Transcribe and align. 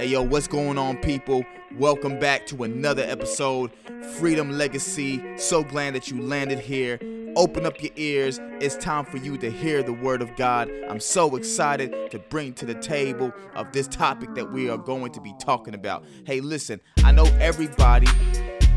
Hey, 0.00 0.06
yo, 0.06 0.22
what's 0.22 0.48
going 0.48 0.78
on, 0.78 0.96
people? 0.96 1.44
Welcome 1.76 2.18
back 2.18 2.46
to 2.46 2.64
another 2.64 3.02
episode, 3.02 3.70
Freedom 4.14 4.50
Legacy. 4.50 5.22
So 5.36 5.62
glad 5.62 5.94
that 5.94 6.10
you 6.10 6.22
landed 6.22 6.58
here. 6.58 6.98
Open 7.36 7.66
up 7.66 7.82
your 7.82 7.92
ears. 7.96 8.40
It's 8.62 8.76
time 8.76 9.04
for 9.04 9.18
you 9.18 9.36
to 9.36 9.50
hear 9.50 9.82
the 9.82 9.92
word 9.92 10.22
of 10.22 10.34
God. 10.36 10.70
I'm 10.88 11.00
so 11.00 11.36
excited 11.36 12.10
to 12.12 12.18
bring 12.18 12.54
to 12.54 12.64
the 12.64 12.76
table 12.76 13.30
of 13.54 13.72
this 13.72 13.88
topic 13.88 14.34
that 14.36 14.50
we 14.50 14.70
are 14.70 14.78
going 14.78 15.12
to 15.12 15.20
be 15.20 15.34
talking 15.38 15.74
about. 15.74 16.06
Hey, 16.24 16.40
listen, 16.40 16.80
I 17.04 17.12
know 17.12 17.26
everybody 17.38 18.06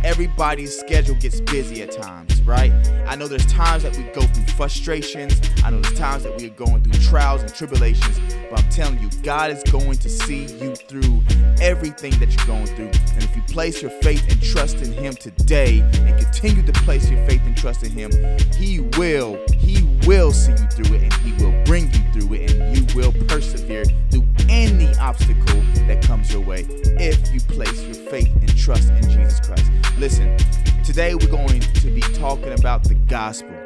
everybody's 0.03 0.77
schedule 0.77 1.15
gets 1.15 1.39
busy 1.39 1.81
at 1.81 1.91
times, 1.91 2.41
right? 2.41 2.73
I 3.07 3.15
know 3.15 3.27
there's 3.27 3.45
times 3.45 3.83
that 3.83 3.95
we 3.95 4.03
go 4.11 4.21
through 4.21 4.47
frustrations. 4.47 5.39
I 5.63 5.69
know 5.69 5.79
there's 5.79 5.97
times 5.97 6.23
that 6.23 6.37
we 6.37 6.47
are 6.47 6.55
going 6.55 6.83
through 6.83 7.01
trials 7.01 7.41
and 7.41 7.53
tribulations. 7.53 8.19
But 8.53 8.65
I'm 8.65 8.69
telling 8.69 8.99
you, 8.99 9.09
God 9.23 9.49
is 9.49 9.63
going 9.63 9.97
to 9.97 10.07
see 10.07 10.45
you 10.45 10.75
through 10.75 11.23
everything 11.59 12.11
that 12.19 12.29
you're 12.29 12.45
going 12.45 12.67
through. 12.67 12.91
And 13.15 13.23
if 13.23 13.35
you 13.35 13.41
place 13.51 13.81
your 13.81 13.89
faith 13.89 14.23
and 14.31 14.39
trust 14.43 14.75
in 14.75 14.93
Him 14.93 15.15
today 15.15 15.79
and 15.79 16.21
continue 16.21 16.61
to 16.61 16.73
place 16.83 17.09
your 17.09 17.25
faith 17.25 17.41
and 17.45 17.57
trust 17.57 17.81
in 17.81 17.93
Him, 17.93 18.11
He 18.55 18.81
will, 18.99 19.43
He 19.53 19.81
will 20.05 20.31
see 20.31 20.51
you 20.51 20.67
through 20.67 20.97
it 20.97 21.01
and 21.01 21.13
He 21.13 21.43
will 21.43 21.63
bring 21.63 21.91
you 21.93 22.11
through 22.13 22.35
it 22.35 22.51
and 22.51 22.77
you 22.77 22.95
will 22.95 23.11
persevere 23.27 23.85
through 24.11 24.27
any 24.49 24.95
obstacle 24.97 25.61
that 25.87 26.03
comes 26.03 26.31
your 26.31 26.43
way 26.43 26.67
if 26.99 27.33
you 27.33 27.39
place 27.39 27.81
your 27.85 27.95
faith 27.95 28.29
and 28.35 28.55
trust 28.55 28.89
in 28.89 29.01
Jesus 29.09 29.39
Christ. 29.39 29.65
Listen, 29.97 30.37
today 30.83 31.15
we're 31.15 31.25
going 31.25 31.59
to 31.59 31.87
be 31.89 32.01
talking 32.01 32.53
about 32.53 32.83
the 32.83 32.93
gospel. 32.93 33.62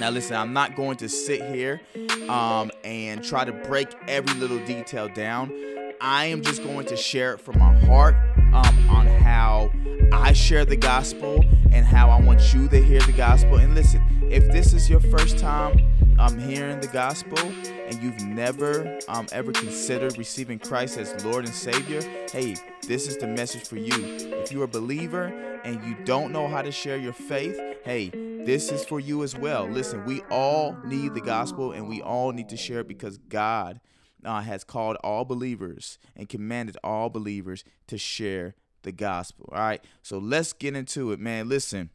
Now, 0.00 0.10
listen, 0.10 0.36
I'm 0.36 0.52
not 0.52 0.74
going 0.74 0.96
to 0.98 1.08
sit 1.08 1.42
here 1.42 1.80
um, 2.28 2.70
and 2.82 3.22
try 3.22 3.44
to 3.44 3.52
break 3.52 3.88
every 4.08 4.38
little 4.40 4.58
detail 4.66 5.08
down. 5.08 5.52
I 6.00 6.26
am 6.26 6.42
just 6.42 6.62
going 6.62 6.86
to 6.86 6.96
share 6.96 7.34
it 7.34 7.40
from 7.40 7.58
my 7.58 7.74
heart 7.86 8.16
um, 8.52 8.90
on 8.90 9.06
how 9.06 9.70
I 10.12 10.32
share 10.32 10.64
the 10.64 10.76
gospel 10.76 11.44
and 11.72 11.86
how 11.86 12.10
I 12.10 12.20
want 12.20 12.52
you 12.52 12.68
to 12.68 12.82
hear 12.82 13.00
the 13.02 13.12
gospel. 13.12 13.56
And 13.56 13.74
listen, 13.74 14.28
if 14.30 14.50
this 14.50 14.72
is 14.72 14.90
your 14.90 15.00
first 15.00 15.38
time 15.38 16.16
um, 16.18 16.38
hearing 16.38 16.80
the 16.80 16.88
gospel 16.88 17.38
and 17.38 18.02
you've 18.02 18.20
never 18.22 18.98
um, 19.08 19.26
ever 19.32 19.52
considered 19.52 20.18
receiving 20.18 20.58
Christ 20.58 20.98
as 20.98 21.24
Lord 21.24 21.44
and 21.44 21.54
Savior, 21.54 22.00
hey, 22.30 22.56
this 22.86 23.06
is 23.06 23.16
the 23.16 23.28
message 23.28 23.62
for 23.62 23.76
you. 23.76 23.94
If 24.42 24.50
you're 24.50 24.64
a 24.64 24.68
believer 24.68 25.26
and 25.64 25.82
you 25.84 25.96
don't 26.04 26.32
know 26.32 26.48
how 26.48 26.62
to 26.62 26.72
share 26.72 26.96
your 26.96 27.12
faith, 27.12 27.58
hey, 27.84 28.10
this 28.44 28.70
is 28.70 28.84
for 28.84 29.00
you 29.00 29.22
as 29.22 29.36
well. 29.36 29.66
Listen, 29.66 30.04
we 30.04 30.20
all 30.30 30.76
need 30.84 31.14
the 31.14 31.20
gospel 31.20 31.72
and 31.72 31.88
we 31.88 32.02
all 32.02 32.32
need 32.32 32.48
to 32.50 32.56
share 32.56 32.80
it 32.80 32.88
because 32.88 33.16
God 33.16 33.80
uh, 34.24 34.42
has 34.42 34.64
called 34.64 34.96
all 35.02 35.24
believers 35.24 35.98
and 36.14 36.28
commanded 36.28 36.76
all 36.84 37.08
believers 37.08 37.64
to 37.86 37.96
share 37.96 38.54
the 38.82 38.92
gospel. 38.92 39.48
All 39.50 39.60
right, 39.60 39.82
so 40.02 40.18
let's 40.18 40.52
get 40.52 40.76
into 40.76 41.12
it, 41.12 41.18
man. 41.18 41.48
Listen, 41.48 41.90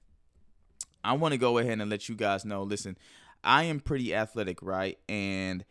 I 1.04 1.14
want 1.14 1.34
to 1.34 1.38
go 1.38 1.60
ahead 1.60 1.80
and 1.80 1.90
let 1.90 2.10
you 2.10 2.16
guys 2.16 2.46
know. 2.46 2.64
Listen, 2.64 2.98
I 3.44 3.66
am 3.66 3.80
pretty 3.80 4.16
athletic, 4.16 4.62
right? 4.64 4.98
And 5.08 5.64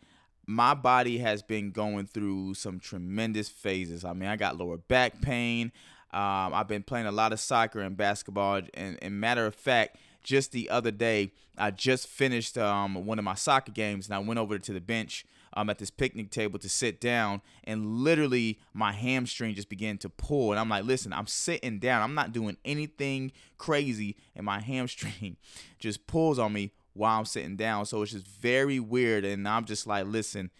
my 0.47 0.73
body 0.73 1.19
has 1.19 1.43
been 1.43 1.71
going 1.71 2.07
through 2.07 2.53
some 2.53 2.79
tremendous 2.79 3.49
phases. 3.49 4.05
I 4.05 4.13
mean, 4.13 4.29
I 4.29 4.37
got 4.37 4.57
lower 4.57 4.77
back 4.77 5.21
pain. 5.21 5.71
Um, 6.11 6.53
I've 6.53 6.67
been 6.67 6.83
playing 6.83 7.05
a 7.05 7.11
lot 7.11 7.33
of 7.33 7.39
soccer 7.39 7.81
and 7.81 7.95
basketball. 7.95 8.61
And, 8.73 8.97
and 9.01 9.19
matter 9.19 9.45
of 9.45 9.53
fact, 9.53 9.97
just 10.29 10.51
the 10.51 10.69
other 10.69 10.91
day, 10.91 11.31
I 11.57 11.71
just 11.71 12.07
finished 12.07 12.55
um, 12.55 13.03
one 13.05 13.17
of 13.17 13.25
my 13.25 13.33
soccer 13.33 13.71
games 13.71 14.05
and 14.05 14.13
I 14.13 14.19
went 14.19 14.39
over 14.39 14.59
to 14.59 14.73
the 14.73 14.79
bench 14.79 15.25
um, 15.53 15.71
at 15.71 15.79
this 15.79 15.89
picnic 15.89 16.29
table 16.29 16.59
to 16.59 16.69
sit 16.69 17.01
down, 17.01 17.41
and 17.63 18.03
literally 18.03 18.59
my 18.71 18.91
hamstring 18.91 19.55
just 19.55 19.69
began 19.69 19.97
to 19.97 20.09
pull. 20.09 20.51
And 20.51 20.59
I'm 20.59 20.69
like, 20.69 20.83
listen, 20.83 21.11
I'm 21.11 21.25
sitting 21.25 21.79
down, 21.79 22.03
I'm 22.03 22.13
not 22.13 22.31
doing 22.31 22.57
anything 22.63 23.31
crazy, 23.57 24.17
and 24.35 24.45
my 24.45 24.59
hamstring 24.71 25.37
just 25.79 26.05
pulls 26.05 26.37
on 26.37 26.53
me 26.53 26.73
while 26.93 27.17
I'm 27.17 27.25
sitting 27.25 27.55
down. 27.55 27.87
So 27.87 28.03
it's 28.03 28.11
just 28.11 28.27
very 28.27 28.79
weird. 28.79 29.25
And 29.25 29.47
I'm 29.47 29.65
just 29.65 29.87
like, 29.87 30.05
listen, 30.05 30.51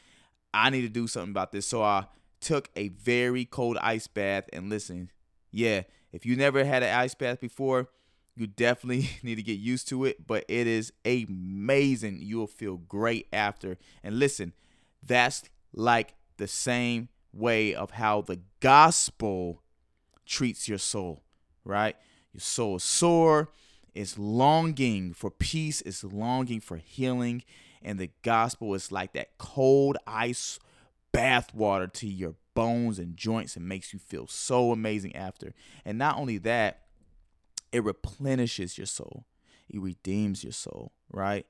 I 0.51 0.71
need 0.71 0.81
to 0.81 0.89
do 0.89 1.05
something 1.05 1.29
about 1.31 1.51
this. 1.51 1.67
So 1.67 1.83
I 1.83 2.05
took 2.41 2.69
a 2.75 2.87
very 2.87 3.45
cold 3.45 3.77
ice 3.77 4.07
bath, 4.07 4.45
and 4.51 4.67
listen, 4.67 5.11
yeah, 5.51 5.83
if 6.11 6.25
you 6.25 6.35
never 6.35 6.65
had 6.65 6.81
an 6.81 6.97
ice 6.97 7.13
bath 7.13 7.39
before, 7.39 7.89
you 8.39 8.47
definitely 8.47 9.09
need 9.23 9.35
to 9.35 9.43
get 9.43 9.59
used 9.59 9.87
to 9.89 10.05
it, 10.05 10.25
but 10.25 10.45
it 10.47 10.67
is 10.67 10.93
amazing. 11.05 12.19
You'll 12.21 12.47
feel 12.47 12.77
great 12.77 13.27
after. 13.33 13.77
And 14.03 14.17
listen, 14.17 14.53
that's 15.03 15.43
like 15.73 16.15
the 16.37 16.47
same 16.47 17.09
way 17.33 17.75
of 17.75 17.91
how 17.91 18.21
the 18.21 18.39
gospel 18.59 19.61
treats 20.25 20.67
your 20.67 20.77
soul, 20.77 21.23
right? 21.63 21.95
Your 22.33 22.41
soul 22.41 22.77
is 22.77 22.83
sore, 22.83 23.49
is 23.93 24.17
longing 24.17 25.13
for 25.13 25.29
peace, 25.29 25.81
is 25.81 26.03
longing 26.03 26.59
for 26.59 26.77
healing, 26.77 27.43
and 27.81 27.99
the 27.99 28.11
gospel 28.23 28.73
is 28.73 28.91
like 28.91 29.13
that 29.13 29.37
cold 29.37 29.97
ice 30.05 30.59
bath 31.11 31.53
water 31.53 31.87
to 31.87 32.07
your 32.07 32.35
bones 32.53 32.99
and 32.99 33.17
joints 33.17 33.55
and 33.55 33.67
makes 33.67 33.93
you 33.93 33.99
feel 33.99 34.27
so 34.27 34.71
amazing 34.71 35.15
after. 35.15 35.53
And 35.85 35.97
not 35.97 36.17
only 36.17 36.37
that, 36.39 36.81
it 37.71 37.83
replenishes 37.83 38.77
your 38.77 38.87
soul. 38.87 39.25
It 39.69 39.79
redeems 39.79 40.43
your 40.43 40.53
soul, 40.53 40.93
right? 41.11 41.45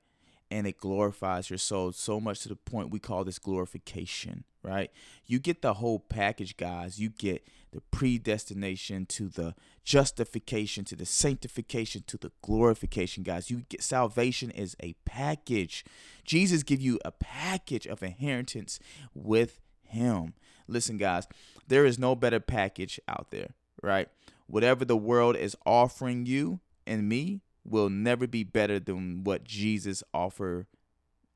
and 0.50 0.66
it 0.66 0.78
glorifies 0.78 1.48
your 1.48 1.58
soul 1.58 1.92
so 1.92 2.20
much 2.20 2.40
to 2.40 2.48
the 2.48 2.56
point 2.56 2.90
we 2.90 2.98
call 2.98 3.22
this 3.24 3.38
glorification, 3.38 4.44
right? 4.62 4.90
You 5.24 5.38
get 5.38 5.62
the 5.62 5.74
whole 5.74 6.00
package, 6.00 6.56
guys. 6.56 6.98
You 6.98 7.10
get 7.10 7.46
the 7.70 7.80
predestination 7.80 9.06
to 9.06 9.28
the 9.28 9.54
justification 9.84 10.84
to 10.86 10.96
the 10.96 11.06
sanctification 11.06 12.02
to 12.08 12.16
the 12.16 12.32
glorification, 12.42 13.22
guys. 13.22 13.48
You 13.50 13.62
get 13.68 13.82
salvation 13.82 14.50
is 14.50 14.76
a 14.82 14.94
package. 15.04 15.84
Jesus 16.24 16.64
give 16.64 16.80
you 16.80 16.98
a 17.04 17.12
package 17.12 17.86
of 17.86 18.02
inheritance 18.02 18.80
with 19.14 19.60
him. 19.84 20.34
Listen, 20.66 20.96
guys, 20.96 21.28
there 21.68 21.86
is 21.86 21.98
no 21.98 22.16
better 22.16 22.40
package 22.40 22.98
out 23.06 23.28
there, 23.30 23.50
right? 23.82 24.08
Whatever 24.50 24.84
the 24.84 24.96
world 24.96 25.36
is 25.36 25.56
offering 25.64 26.26
you 26.26 26.60
and 26.86 27.08
me, 27.08 27.40
will 27.64 27.88
never 27.88 28.26
be 28.26 28.44
better 28.44 28.78
than 28.78 29.24
what 29.24 29.44
Jesus 29.44 30.02
offer 30.12 30.66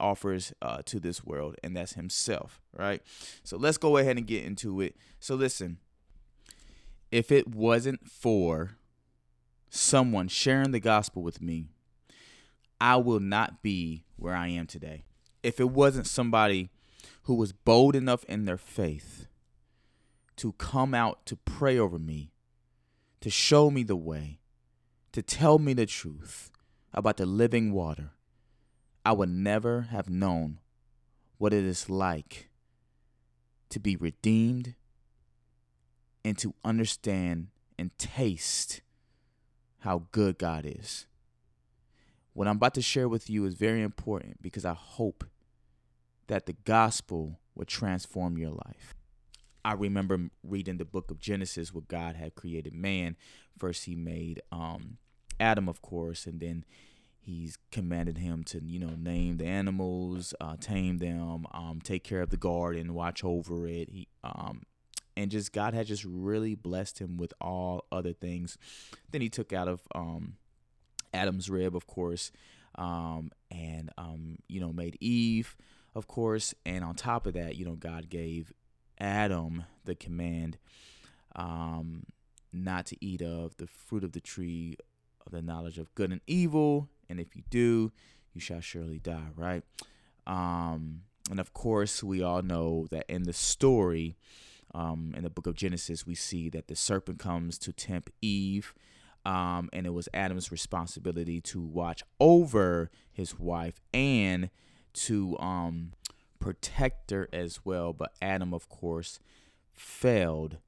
offers 0.01 0.53
uh, 0.61 0.83
to 0.85 0.99
this 0.99 1.25
world, 1.25 1.55
and 1.63 1.77
that's 1.77 1.93
Himself, 1.95 2.61
right? 2.77 3.01
So 3.45 3.57
let's 3.57 3.79
go 3.79 3.97
ahead 3.97 4.17
and 4.17 4.27
get 4.27 4.45
into 4.45 4.81
it. 4.81 4.97
So 5.21 5.35
listen, 5.35 5.79
if 7.13 7.31
it 7.31 7.49
wasn't 7.49 8.09
for 8.09 8.77
someone 9.71 10.29
sharing 10.29 10.73
the 10.73 10.81
gospel 10.81 11.23
with 11.23 11.41
me, 11.41 11.69
I 12.81 12.97
will 12.97 13.21
not 13.21 13.63
be 13.63 14.05
where 14.17 14.35
I 14.35 14.49
am 14.49 14.67
today. 14.67 15.05
If 15.43 15.61
it 15.61 15.71
wasn't 15.71 16.07
somebody 16.07 16.71
who 17.23 17.35
was 17.35 17.53
bold 17.53 17.95
enough 17.95 18.25
in 18.25 18.45
their 18.45 18.59
faith 18.59 19.27
to 20.37 20.53
come 20.53 20.93
out 20.93 21.25
to 21.27 21.37
pray 21.37 21.79
over 21.79 21.99
me, 21.99 22.33
to 23.25 23.31
show 23.31 23.71
me 23.71 23.83
the 23.83 23.97
way, 23.97 24.39
to 25.11 25.23
tell 25.23 25.59
me 25.59 25.73
the 25.73 25.87
truth 25.87 26.51
about 26.93 27.17
the 27.17 27.25
living 27.25 27.73
water, 27.73 28.11
I 29.03 29.12
would 29.12 29.31
never 29.31 29.89
have 29.91 30.11
known 30.11 30.61
what 31.39 31.55
it 31.55 31.65
is 31.65 31.89
like 31.89 32.51
to 33.71 33.81
be 33.81 33.97
redeemed 33.97 34.75
and 36.23 36.37
to 36.37 36.53
understand 36.67 37.47
and 37.79 37.97
taste 37.97 38.83
how 39.79 40.03
good 40.13 40.37
God 40.37 40.67
is. 40.67 41.07
What 42.34 42.47
I'm 42.47 42.57
about 42.57 42.75
to 42.75 42.83
share 42.83 43.09
with 43.09 43.31
you 43.31 43.47
is 43.47 43.55
very 43.55 43.81
important 43.81 44.43
because 44.43 44.67
I 44.67 44.75
hope 44.75 45.25
that 46.27 46.45
the 46.45 46.57
gospel 46.67 47.41
will 47.55 47.65
transform 47.65 48.37
your 48.37 48.51
life. 48.51 48.95
I 49.65 49.73
remember 49.73 50.29
reading 50.43 50.77
the 50.77 50.85
book 50.85 51.11
of 51.11 51.19
Genesis 51.19 51.72
where 51.72 51.84
God 51.87 52.16
had 52.16 52.34
created 52.34 52.75
man. 52.75 53.16
First, 53.59 53.84
he 53.84 53.95
made 53.95 54.43
um, 54.53 54.99
Adam, 55.41 55.69
of 55.69 55.81
course, 55.81 56.27
and 56.27 56.41
then 56.41 56.65
he's 57.19 57.57
commanded 57.72 58.19
him 58.19 58.45
to, 58.45 58.61
you 58.63 58.78
know, 58.78 58.95
name 58.97 59.39
the 59.39 59.47
animals, 59.47 60.34
uh, 60.41 60.57
tame 60.61 60.99
them, 60.99 61.47
um, 61.53 61.81
take 61.83 62.05
care 62.05 62.21
of 62.21 62.31
the 62.31 62.37
garden, 62.37 62.95
watch 62.95 63.25
over 63.25 63.66
it. 63.66 63.89
He, 63.91 64.09
um, 64.22 64.63
and 65.16 65.31
just 65.31 65.53
God 65.53 65.75
had 65.75 65.87
just 65.87 66.05
really 66.05 66.55
blessed 66.55 66.99
him 66.99 67.17
with 67.17 67.33
all 67.41 67.87
other 67.91 68.13
things. 68.13 68.59
Then 69.13 69.22
he 69.22 69.28
took 69.28 69.53
out 69.53 69.69
of 69.69 69.81
um, 69.95 70.34
Adam's 71.15 71.49
rib, 71.49 71.75
of 71.75 71.87
course, 71.87 72.33
um, 72.75 73.31
and 73.51 73.91
um, 73.97 74.37
you 74.49 74.60
know, 74.60 74.72
made 74.72 74.99
Eve, 75.01 75.57
of 75.95 76.07
course, 76.09 76.55
and 76.67 76.84
on 76.84 76.97
top 76.97 77.27
of 77.27 77.34
that, 77.34 77.57
you 77.57 77.65
know, 77.65 77.77
God 77.77 78.10
gave 78.10 78.53
Adam 78.99 79.65
the 79.85 79.95
command 79.95 80.59
um, 81.37 82.05
not 82.53 82.87
to 82.87 83.05
eat 83.05 83.23
of 83.23 83.57
the 83.57 83.67
fruit 83.67 84.05
of 84.05 84.13
the 84.13 84.21
tree 84.21 84.77
of 85.27 85.33
the 85.33 85.43
knowledge 85.43 85.79
of 85.79 85.95
good 85.95 86.13
and 86.13 86.21
evil, 86.27 86.89
and 87.09 87.19
if 87.19 87.35
you 87.35 87.43
do, 87.51 87.93
you 88.33 88.41
shall 88.41 88.61
surely 88.61 88.99
die, 88.99 89.31
right? 89.37 89.63
Um, 90.27 91.03
and 91.31 91.41
of 91.41 91.53
course, 91.53 92.03
we 92.03 92.23
all 92.23 92.43
know 92.43 92.87
that 92.91 93.07
in 93.09 93.25
the 93.25 93.33
story, 93.33 94.17
um, 94.75 95.15
in 95.17 95.23
the 95.23 95.31
book 95.31 95.47
of 95.47 95.55
Genesis, 95.55 96.07
we 96.07 96.15
see 96.15 96.51
that 96.51 96.69
the 96.69 96.77
serpent 96.77 97.19
comes 97.19 97.59
to 97.59 97.73
tempt 97.73 98.11
Eve, 98.21 98.75
um, 99.25 99.71
and 99.73 99.87
it 99.87 99.95
was 99.95 100.09
Adam's 100.13 100.53
responsibility 100.53 101.41
to 101.41 101.61
watch 101.61 102.03
over 102.21 102.91
his 103.11 103.39
wife 103.39 103.81
and 103.95 104.51
to 104.93 105.39
um, 105.39 105.93
protect 106.45 107.11
her 107.11 107.27
as 107.33 107.61
well. 107.65 107.95
But 107.95 108.13
Adam, 108.21 108.53
of 108.53 108.69
course, 108.69 109.19
failed 109.73 110.59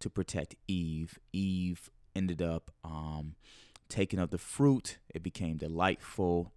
to 0.00 0.08
protect 0.08 0.54
Eve. 0.66 1.18
Eve 1.32 1.90
ended 2.14 2.40
up 2.40 2.70
um, 2.82 3.34
taking 3.90 4.18
of 4.18 4.30
the 4.30 4.38
fruit. 4.38 4.96
It 5.14 5.22
became 5.22 5.58
delightful. 5.58 6.52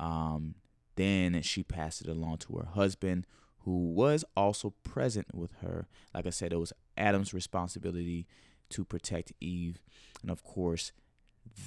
Um, 0.00 0.56
then 0.96 1.40
she 1.42 1.62
passed 1.62 2.00
it 2.00 2.08
along 2.08 2.38
to 2.38 2.56
her 2.56 2.66
husband, 2.74 3.24
who 3.60 3.92
was 3.92 4.24
also 4.36 4.74
present 4.82 5.32
with 5.32 5.52
her. 5.62 5.86
Like 6.12 6.26
I 6.26 6.30
said, 6.30 6.52
it 6.52 6.58
was 6.58 6.72
Adam's 6.96 7.32
responsibility 7.32 8.26
to 8.70 8.84
protect 8.84 9.32
Eve. 9.40 9.78
And 10.22 10.30
of 10.32 10.42
course, 10.42 10.90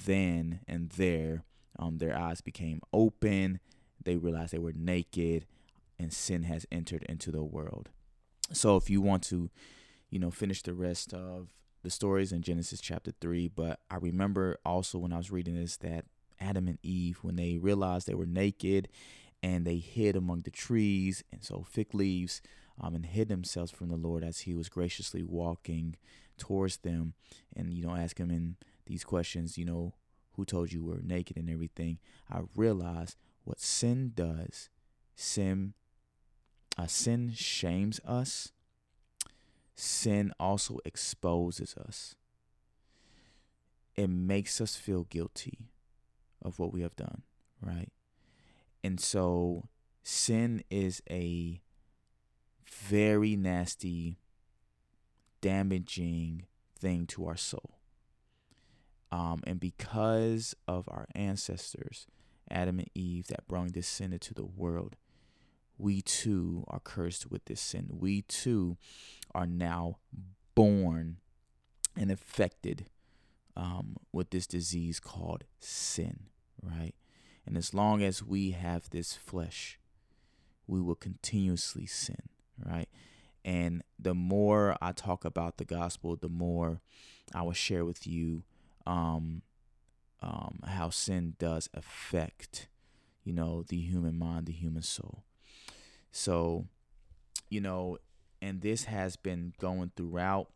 then 0.04 0.60
and 0.68 0.90
there, 0.90 1.44
um, 1.78 1.96
their 1.96 2.14
eyes 2.14 2.42
became 2.42 2.82
open. 2.92 3.58
They 4.04 4.16
realized 4.16 4.52
they 4.52 4.58
were 4.58 4.74
naked, 4.74 5.46
and 5.98 6.12
sin 6.12 6.44
has 6.44 6.66
entered 6.70 7.04
into 7.08 7.30
the 7.30 7.44
world. 7.44 7.90
So, 8.52 8.76
if 8.76 8.90
you 8.90 9.00
want 9.00 9.22
to, 9.24 9.50
you 10.10 10.18
know, 10.18 10.30
finish 10.30 10.62
the 10.62 10.74
rest 10.74 11.12
of 11.12 11.54
the 11.82 11.90
stories 11.90 12.32
in 12.32 12.42
Genesis 12.42 12.80
chapter 12.80 13.12
3, 13.20 13.48
but 13.48 13.80
I 13.90 13.96
remember 13.96 14.58
also 14.64 14.98
when 14.98 15.12
I 15.12 15.18
was 15.18 15.30
reading 15.30 15.54
this 15.54 15.76
that 15.78 16.04
Adam 16.40 16.68
and 16.68 16.78
Eve, 16.82 17.18
when 17.22 17.36
they 17.36 17.58
realized 17.58 18.06
they 18.06 18.14
were 18.14 18.26
naked 18.26 18.88
and 19.42 19.64
they 19.64 19.78
hid 19.78 20.16
among 20.16 20.42
the 20.42 20.50
trees 20.50 21.24
and 21.32 21.42
so 21.42 21.64
thick 21.68 21.94
leaves 21.94 22.40
um, 22.80 22.94
and 22.94 23.06
hid 23.06 23.28
themselves 23.28 23.70
from 23.70 23.88
the 23.88 23.96
Lord 23.96 24.24
as 24.24 24.40
he 24.40 24.54
was 24.54 24.68
graciously 24.68 25.22
walking 25.22 25.96
towards 26.38 26.78
them 26.78 27.14
and, 27.54 27.72
you 27.72 27.82
know, 27.84 27.94
asking 27.94 28.26
him 28.26 28.36
in 28.36 28.56
these 28.86 29.04
questions, 29.04 29.58
you 29.58 29.64
know, 29.64 29.94
who 30.36 30.44
told 30.44 30.72
you 30.72 30.82
we're 30.82 31.00
naked 31.02 31.36
and 31.36 31.50
everything. 31.50 31.98
I 32.30 32.40
realized 32.54 33.16
what 33.44 33.60
sin 33.60 34.12
does. 34.14 34.70
Sin, 35.14 35.74
uh, 36.78 36.86
sin 36.86 37.32
shames 37.34 38.00
us 38.06 38.52
sin 39.74 40.32
also 40.38 40.78
exposes 40.84 41.74
us. 41.76 42.14
It 43.94 44.08
makes 44.08 44.60
us 44.60 44.76
feel 44.76 45.04
guilty 45.04 45.70
of 46.42 46.58
what 46.58 46.72
we 46.72 46.82
have 46.82 46.96
done, 46.96 47.22
right? 47.60 47.90
And 48.82 49.00
so 49.00 49.68
sin 50.02 50.62
is 50.70 51.02
a 51.10 51.60
very 52.70 53.36
nasty, 53.36 54.18
damaging 55.40 56.46
thing 56.78 57.06
to 57.08 57.26
our 57.26 57.36
soul. 57.36 57.78
Um, 59.10 59.42
and 59.46 59.60
because 59.60 60.56
of 60.66 60.88
our 60.88 61.06
ancestors, 61.14 62.06
Adam 62.50 62.78
and 62.78 62.88
Eve, 62.94 63.26
that 63.26 63.46
brought 63.46 63.74
this 63.74 63.86
sin 63.86 64.12
into 64.12 64.32
the 64.32 64.46
world, 64.46 64.96
we 65.82 66.00
too 66.00 66.64
are 66.68 66.78
cursed 66.78 67.30
with 67.30 67.44
this 67.46 67.60
sin. 67.60 67.88
We 67.90 68.22
too 68.22 68.76
are 69.34 69.46
now 69.46 69.96
born 70.54 71.16
and 71.96 72.10
affected 72.10 72.86
um, 73.56 73.96
with 74.12 74.30
this 74.30 74.46
disease 74.46 75.00
called 75.00 75.44
sin, 75.58 76.28
right? 76.62 76.94
And 77.44 77.56
as 77.56 77.74
long 77.74 78.00
as 78.00 78.22
we 78.22 78.52
have 78.52 78.90
this 78.90 79.14
flesh, 79.14 79.80
we 80.68 80.80
will 80.80 80.94
continuously 80.94 81.86
sin, 81.86 82.28
right? 82.64 82.88
And 83.44 83.82
the 83.98 84.14
more 84.14 84.76
I 84.80 84.92
talk 84.92 85.24
about 85.24 85.56
the 85.56 85.64
gospel, 85.64 86.14
the 86.14 86.28
more 86.28 86.80
I 87.34 87.42
will 87.42 87.52
share 87.52 87.84
with 87.84 88.06
you 88.06 88.44
um, 88.86 89.42
um, 90.22 90.60
how 90.64 90.90
sin 90.90 91.34
does 91.40 91.68
affect, 91.74 92.68
you 93.24 93.32
know, 93.32 93.64
the 93.66 93.80
human 93.80 94.16
mind, 94.16 94.46
the 94.46 94.52
human 94.52 94.82
soul. 94.82 95.24
So, 96.12 96.66
you 97.48 97.60
know, 97.60 97.98
and 98.40 98.60
this 98.60 98.84
has 98.84 99.16
been 99.16 99.54
going 99.58 99.92
throughout, 99.96 100.48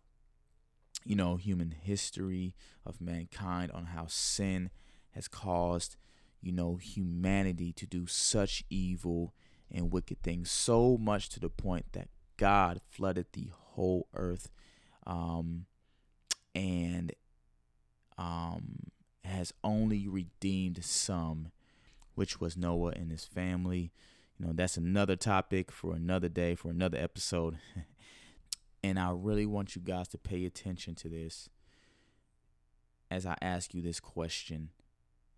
you 1.04 1.16
know, 1.16 1.36
human 1.36 1.70
history 1.70 2.54
of 2.84 3.00
mankind 3.00 3.72
on 3.72 3.86
how 3.86 4.06
sin 4.06 4.70
has 5.12 5.28
caused, 5.28 5.96
you 6.42 6.52
know, 6.52 6.76
humanity 6.76 7.72
to 7.72 7.86
do 7.86 8.06
such 8.06 8.64
evil 8.68 9.34
and 9.70 9.92
wicked 9.92 10.22
things, 10.22 10.50
so 10.50 10.96
much 10.98 11.28
to 11.30 11.40
the 11.40 11.48
point 11.48 11.86
that 11.92 12.08
God 12.36 12.80
flooded 12.90 13.26
the 13.32 13.50
whole 13.52 14.06
earth, 14.14 14.50
um, 15.06 15.66
and 16.54 17.12
um, 18.18 18.90
has 19.24 19.52
only 19.64 20.06
redeemed 20.06 20.84
some, 20.84 21.50
which 22.14 22.40
was 22.40 22.56
Noah 22.56 22.92
and 22.94 23.10
his 23.10 23.24
family 23.24 23.90
you 24.38 24.46
know, 24.46 24.52
that's 24.54 24.76
another 24.76 25.16
topic 25.16 25.72
for 25.72 25.94
another 25.94 26.28
day, 26.28 26.54
for 26.54 26.70
another 26.70 26.98
episode. 26.98 27.58
and 28.84 28.98
I 28.98 29.10
really 29.12 29.46
want 29.46 29.74
you 29.74 29.82
guys 29.82 30.08
to 30.08 30.18
pay 30.18 30.44
attention 30.44 30.94
to 30.96 31.08
this 31.08 31.48
as 33.10 33.24
I 33.24 33.36
ask 33.40 33.72
you 33.72 33.80
this 33.80 34.00
question 34.00 34.70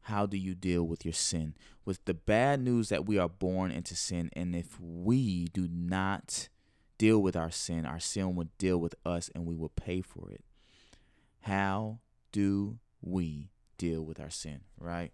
How 0.03 0.27
do 0.27 0.37
you 0.37 0.55
deal 0.55 0.85
with 0.85 1.05
your 1.05 1.15
sin? 1.15 1.55
With 1.85 2.05
the 2.07 2.15
bad 2.15 2.61
news 2.61 2.89
that 2.89 3.07
we 3.07 3.19
are 3.19 3.29
born 3.29 3.71
into 3.71 3.95
sin, 3.95 4.31
and 4.35 4.57
if 4.57 4.81
we 4.81 5.47
do 5.47 5.69
not 5.71 6.49
deal 6.99 7.23
with 7.23 7.37
our 7.37 7.51
sin, 7.51 7.87
our 7.87 8.01
sin 8.01 8.35
will 8.35 8.49
deal 8.59 8.79
with 8.79 8.95
us 9.07 9.31
and 9.35 9.47
we 9.47 9.55
will 9.55 9.69
pay 9.69 10.01
for 10.01 10.31
it. 10.31 10.43
How 11.43 12.01
do 12.33 12.79
we 13.01 13.51
deal 13.79 14.05
with 14.05 14.19
our 14.19 14.31
sin, 14.31 14.63
right? 14.79 15.13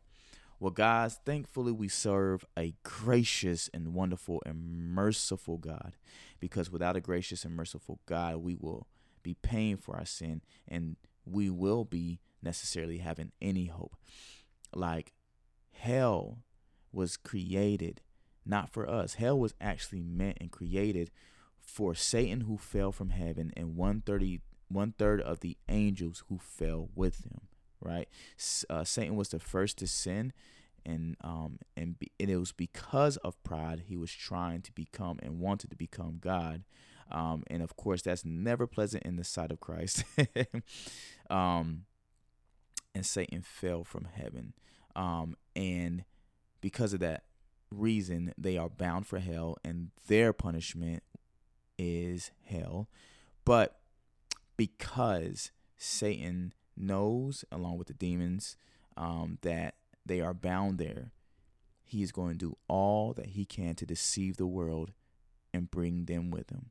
Well, 0.60 0.70
guys, 0.70 1.18
thankfully 1.24 1.72
we 1.72 1.88
serve 1.88 2.44
a 2.56 2.74
gracious 2.82 3.68
and 3.74 3.92
wonderful 3.92 4.42
and 4.46 4.94
merciful 4.94 5.58
God 5.58 5.96
because 6.40 6.70
without 6.70 6.96
a 6.96 7.00
gracious 7.00 7.44
and 7.44 7.54
merciful 7.54 8.00
God, 8.06 8.36
we 8.36 8.54
will 8.54 8.86
be 9.22 9.34
paying 9.34 9.76
for 9.76 9.96
our 9.96 10.06
sin 10.06 10.42
and 10.68 10.96
we 11.26 11.50
will 11.50 11.84
be 11.84 12.20
necessarily 12.42 12.98
having 12.98 13.32
any 13.42 13.66
hope. 13.66 13.96
Like 14.74 15.12
hell 15.72 16.38
was 16.92 17.16
created 17.16 18.00
not 18.46 18.70
for 18.70 18.88
us. 18.88 19.14
Hell 19.14 19.38
was 19.38 19.54
actually 19.60 20.02
meant 20.02 20.38
and 20.40 20.50
created 20.50 21.10
for 21.58 21.94
Satan 21.94 22.42
who 22.42 22.58
fell 22.58 22.92
from 22.92 23.10
heaven 23.10 23.52
and 23.56 23.76
one 23.76 24.02
thirty 24.02 24.40
one 24.68 24.92
third 24.92 25.20
of 25.20 25.40
the 25.40 25.56
angels 25.68 26.24
who 26.28 26.38
fell 26.38 26.88
with 26.94 27.24
him 27.24 27.48
right? 27.84 28.08
Uh, 28.69 28.84
Satan 28.84 29.17
was 29.17 29.29
the 29.29 29.38
first 29.38 29.79
to 29.79 29.86
sin, 29.86 30.32
and 30.86 31.17
um 31.22 31.58
and, 31.76 31.98
be, 31.98 32.10
and 32.20 32.31
it 32.31 32.36
was 32.36 32.53
because 32.53 33.17
of 33.19 33.43
pride 33.43 33.84
he 33.86 33.96
was 33.96 34.12
trying 34.12 34.60
to 34.62 34.72
become 34.72 35.19
and 35.22 35.41
wanted 35.41 35.70
to 35.70 35.76
become 35.76 36.19
God. 36.20 36.64
Um, 37.10 37.44
and 37.48 37.62
of 37.62 37.76
course, 37.76 38.03
that's 38.03 38.24
never 38.24 38.67
pleasant 38.67 39.05
in 39.05 39.17
the 39.17 39.24
sight 39.24 39.50
of 39.50 39.60
Christ. 39.60 40.05
um, 41.31 41.84
and 42.94 43.05
Satan 43.05 43.43
fell 43.43 43.84
from 43.84 44.06
heaven. 44.10 44.55
Um, 44.96 45.36
and 45.55 46.05
because 46.60 46.94
of 46.94 47.00
that 47.00 47.24
reason, 47.70 48.32
they 48.38 48.56
are 48.56 48.69
bound 48.69 49.06
for 49.06 49.19
hell, 49.19 49.56
and 49.64 49.91
their 50.06 50.32
punishment 50.32 51.03
is 51.79 52.31
hell. 52.44 52.88
But 53.44 53.79
because 54.56 55.50
Satan 55.76 56.55
knows, 56.76 57.44
along 57.50 57.78
with 57.78 57.88
the 57.88 57.94
demons, 57.94 58.56
um, 58.96 59.38
that 59.43 59.74
they 60.04 60.20
are 60.20 60.34
bound 60.34 60.78
there, 60.78 61.10
he 61.84 62.02
is 62.02 62.12
going 62.12 62.32
to 62.32 62.46
do 62.46 62.56
all 62.69 63.12
that 63.14 63.31
he 63.31 63.44
can 63.44 63.74
to 63.76 63.86
deceive 63.86 64.36
the 64.36 64.46
world 64.46 64.93
and 65.52 65.70
bring 65.70 66.06
them 66.06 66.31
with 66.31 66.50
him. 66.50 66.70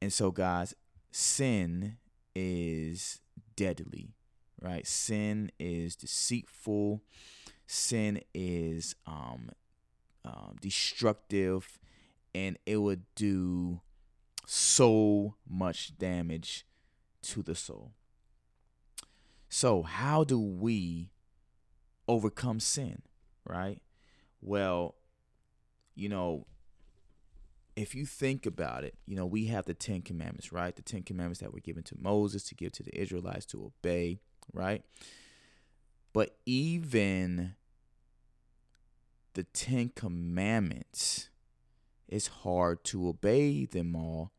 And 0.00 0.12
so, 0.12 0.30
guys, 0.30 0.74
sin 1.10 1.96
is 2.34 3.20
deadly, 3.56 4.14
right? 4.60 4.86
Sin 4.86 5.50
is 5.58 5.96
deceitful. 5.96 7.02
Sin 7.66 8.20
is 8.32 8.94
um, 9.06 9.50
um, 10.24 10.56
destructive, 10.60 11.78
and 12.34 12.58
it 12.66 12.76
would 12.76 13.02
do 13.16 13.80
so 14.46 15.34
much 15.48 15.98
damage 15.98 16.64
to 17.22 17.42
the 17.42 17.54
soul. 17.56 17.92
So, 19.58 19.84
how 19.84 20.22
do 20.22 20.38
we 20.38 21.12
overcome 22.06 22.60
sin, 22.60 23.00
right? 23.48 23.80
Well, 24.42 24.96
you 25.94 26.10
know, 26.10 26.44
if 27.74 27.94
you 27.94 28.04
think 28.04 28.44
about 28.44 28.84
it, 28.84 28.96
you 29.06 29.16
know, 29.16 29.24
we 29.24 29.46
have 29.46 29.64
the 29.64 29.72
Ten 29.72 30.02
Commandments, 30.02 30.52
right? 30.52 30.76
The 30.76 30.82
Ten 30.82 31.04
Commandments 31.04 31.40
that 31.40 31.54
were 31.54 31.60
given 31.60 31.84
to 31.84 31.96
Moses 31.98 32.42
to 32.48 32.54
give 32.54 32.72
to 32.72 32.82
the 32.82 33.00
Israelites 33.00 33.46
to 33.46 33.64
obey, 33.64 34.18
right? 34.52 34.84
But 36.12 36.36
even 36.44 37.54
the 39.32 39.44
Ten 39.44 39.90
Commandments, 39.94 41.30
it's 42.08 42.26
hard 42.26 42.84
to 42.84 43.08
obey 43.08 43.64
them 43.64 43.96
all 43.96 44.32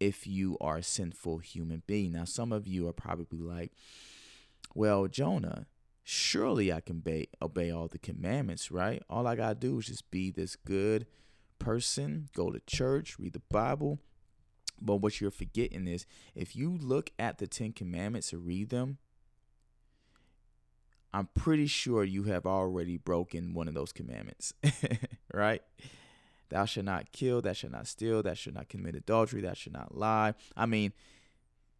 if 0.00 0.26
you 0.26 0.58
are 0.60 0.78
a 0.78 0.82
sinful 0.82 1.38
human 1.38 1.84
being. 1.86 2.10
Now, 2.10 2.24
some 2.24 2.50
of 2.50 2.66
you 2.66 2.88
are 2.88 2.92
probably 2.92 3.38
like, 3.38 3.70
well, 4.74 5.06
Jonah, 5.06 5.66
surely 6.02 6.72
I 6.72 6.80
can 6.80 6.98
obey, 6.98 7.28
obey 7.40 7.70
all 7.70 7.88
the 7.88 7.98
commandments, 7.98 8.70
right? 8.70 9.02
All 9.08 9.26
I 9.26 9.36
got 9.36 9.48
to 9.48 9.54
do 9.54 9.78
is 9.78 9.86
just 9.86 10.10
be 10.10 10.30
this 10.30 10.56
good 10.56 11.06
person, 11.58 12.28
go 12.34 12.50
to 12.50 12.60
church, 12.66 13.18
read 13.18 13.34
the 13.34 13.42
Bible. 13.50 13.98
But 14.80 14.96
what 14.96 15.20
you're 15.20 15.30
forgetting 15.30 15.86
is 15.86 16.06
if 16.34 16.56
you 16.56 16.76
look 16.76 17.10
at 17.18 17.38
the 17.38 17.46
Ten 17.46 17.72
Commandments 17.72 18.32
and 18.32 18.44
read 18.44 18.70
them, 18.70 18.98
I'm 21.14 21.28
pretty 21.34 21.66
sure 21.66 22.04
you 22.04 22.24
have 22.24 22.46
already 22.46 22.96
broken 22.96 23.52
one 23.52 23.68
of 23.68 23.74
those 23.74 23.92
commandments, 23.92 24.54
right? 25.32 25.62
Thou 26.48 26.64
shalt 26.64 26.86
not 26.86 27.12
kill, 27.12 27.42
thou 27.42 27.52
shalt 27.52 27.72
not 27.72 27.86
steal, 27.86 28.22
thou 28.22 28.34
shalt 28.34 28.56
not 28.56 28.68
commit 28.68 28.94
adultery, 28.94 29.42
thou 29.42 29.52
shalt 29.52 29.74
not 29.74 29.96
lie. 29.96 30.34
I 30.56 30.66
mean, 30.66 30.92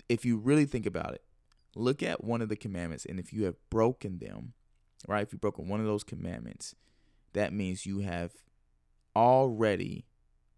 if 0.09 0.25
you 0.25 0.37
really 0.37 0.67
think 0.67 0.87
about 0.87 1.15
it, 1.15 1.23
look 1.75 2.03
at 2.03 2.25
one 2.25 2.43
of 2.43 2.49
the 2.49 2.57
commandments, 2.57 3.05
and 3.05 3.19
if 3.19 3.33
you 3.33 3.45
have 3.45 3.57
broken 3.71 4.19
them, 4.19 4.53
right? 5.09 5.23
If 5.23 5.33
you've 5.33 5.41
broken 5.41 5.69
one 5.69 5.81
of 5.81 5.87
those 5.87 6.05
commandments, 6.05 6.75
that 7.33 7.53
means 7.53 7.87
you 7.87 8.01
have 8.01 8.33
already 9.17 10.07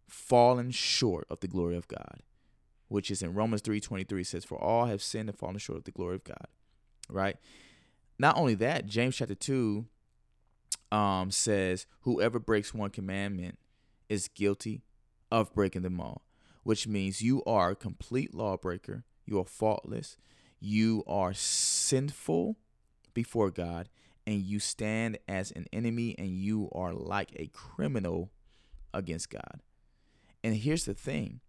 fallen 0.09 0.71
short 0.71 1.27
of 1.31 1.41
the 1.41 1.49
glory 1.49 1.77
of 1.77 1.89
God, 1.89 2.21
which 2.89 3.11
is 3.11 3.23
in 3.23 3.35
Romans 3.35 3.63
3:23 3.63 4.25
says, 4.25 4.45
For 4.45 4.59
all 4.59 4.87
have 4.87 5.03
sinned 5.03 5.29
and 5.29 5.39
fallen 5.39 5.59
short 5.59 5.79
of 5.79 5.85
the 5.85 5.91
glory 5.91 6.17
of 6.17 6.25
God. 6.25 6.47
Right? 7.09 7.37
Not 8.19 8.37
only 8.37 8.55
that, 8.55 8.87
James 8.87 9.17
chapter 9.17 9.35
2 9.35 9.87
um, 10.93 11.31
says, 11.31 11.87
Whoever 12.01 12.39
breaks 12.39 12.73
one 12.73 12.91
commandment 12.91 13.59
is 14.09 14.29
guilty 14.29 14.83
of 15.31 15.53
breaking 15.53 15.83
them 15.83 16.01
all, 16.01 16.23
which 16.63 16.87
means 16.87 17.23
you 17.23 17.43
are 17.45 17.71
a 17.71 17.77
complete 17.77 18.35
lawbreaker, 18.35 19.05
you 19.27 19.39
are 19.39 19.45
faultless, 19.45 20.17
you 20.65 21.05
are 21.07 21.35
sinful 21.35 22.57
before 23.13 23.51
God, 23.51 23.89
and 24.27 24.43
you 24.43 24.59
stand 24.59 25.19
as 25.29 25.51
an 25.51 25.67
enemy 25.73 26.15
and 26.19 26.29
you 26.29 26.71
are 26.73 26.95
like 26.95 27.31
a 27.37 27.49
criminal 27.49 28.31
against 28.95 29.29
God. 29.29 29.61
And 30.43 30.57
here's 30.57 30.87
the 30.87 30.95
thing 30.95 31.41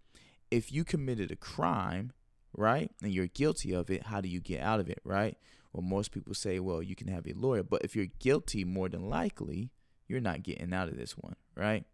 if 0.52 0.72
you 0.72 0.84
committed 0.84 1.32
a 1.32 1.36
crime, 1.36 2.12
right, 2.56 2.92
and 3.02 3.12
you're 3.12 3.28
guilty 3.28 3.74
of 3.74 3.90
it, 3.90 4.08
how 4.08 4.22
do 4.22 4.28
you 4.28 4.40
get 4.40 4.62
out 4.62 4.80
of 4.80 4.90
it, 4.90 5.00
right? 5.04 5.38
Well, 5.72 5.84
most 5.84 6.12
people 6.12 6.34
say, 6.34 6.60
well, 6.60 6.82
you 6.82 6.96
can 6.96 7.08
have 7.08 7.28
a 7.28 7.34
lawyer, 7.34 7.64
but 7.64 7.84
if 7.84 7.96
you're 7.96 8.08
guilty, 8.20 8.64
more 8.64 8.90
than 8.90 9.10
likely, 9.10 9.72
you're 10.08 10.22
not 10.22 10.44
getting 10.44 10.74
out 10.74 10.88
of 10.88 10.98
this 10.98 11.18
one, 11.18 11.36
right? 11.56 11.86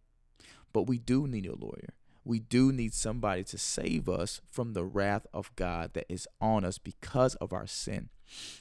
But 0.74 0.84
we 0.84 1.00
do 1.00 1.28
need 1.28 1.46
a 1.46 1.56
lawyer. 1.56 1.94
We 2.24 2.40
do 2.40 2.72
need 2.72 2.94
somebody 2.94 3.44
to 3.46 3.58
save 3.58 4.08
us 4.08 4.42
from 4.50 4.74
the 4.74 4.86
wrath 4.86 5.26
of 5.34 5.56
God 5.56 5.94
that 5.94 6.06
is 6.08 6.28
on 6.40 6.64
us 6.64 6.78
because 6.78 7.36
of 7.36 7.52
our 7.52 7.68
sin. 7.68 8.10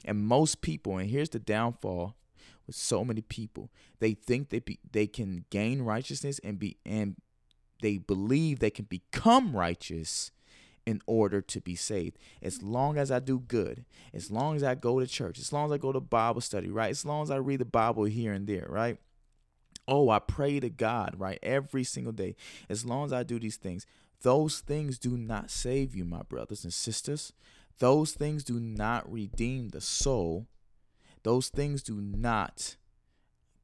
And 0.03 0.25
most 0.25 0.61
people, 0.61 0.97
and 0.97 1.09
here's 1.09 1.29
the 1.29 1.39
downfall 1.39 2.15
with 2.65 2.75
so 2.75 3.05
many 3.05 3.21
people, 3.21 3.69
they 3.99 4.13
think 4.13 4.49
they 4.49 4.59
be, 4.59 4.79
they 4.91 5.07
can 5.07 5.45
gain 5.49 5.81
righteousness 5.83 6.39
and 6.43 6.59
be 6.59 6.77
and 6.85 7.15
they 7.81 7.97
believe 7.97 8.59
they 8.59 8.69
can 8.69 8.85
become 8.85 9.55
righteous 9.55 10.31
in 10.85 11.01
order 11.05 11.41
to 11.41 11.61
be 11.61 11.75
saved. 11.75 12.17
As 12.41 12.61
long 12.61 12.97
as 12.97 13.11
I 13.11 13.19
do 13.19 13.39
good, 13.39 13.85
as 14.13 14.31
long 14.31 14.55
as 14.55 14.63
I 14.63 14.75
go 14.75 14.99
to 14.99 15.07
church, 15.07 15.39
as 15.39 15.53
long 15.53 15.65
as 15.65 15.71
I 15.71 15.77
go 15.77 15.91
to 15.91 15.99
Bible 15.99 16.41
study, 16.41 16.69
right? 16.69 16.89
As 16.89 17.05
long 17.05 17.23
as 17.23 17.31
I 17.31 17.37
read 17.37 17.59
the 17.59 17.65
Bible 17.65 18.05
here 18.05 18.33
and 18.33 18.47
there, 18.47 18.65
right? 18.69 18.97
Oh, 19.91 20.09
I 20.09 20.19
pray 20.19 20.61
to 20.61 20.69
God, 20.69 21.15
right? 21.17 21.37
Every 21.43 21.83
single 21.83 22.13
day. 22.13 22.37
As 22.69 22.85
long 22.85 23.03
as 23.03 23.11
I 23.11 23.23
do 23.23 23.37
these 23.37 23.57
things, 23.57 23.85
those 24.21 24.61
things 24.61 24.97
do 24.97 25.17
not 25.17 25.51
save 25.51 25.93
you, 25.93 26.05
my 26.05 26.21
brothers 26.21 26.63
and 26.63 26.71
sisters. 26.71 27.33
Those 27.79 28.13
things 28.13 28.45
do 28.45 28.57
not 28.57 29.11
redeem 29.11 29.69
the 29.69 29.81
soul. 29.81 30.47
Those 31.23 31.49
things 31.49 31.83
do 31.83 31.95
not 31.95 32.77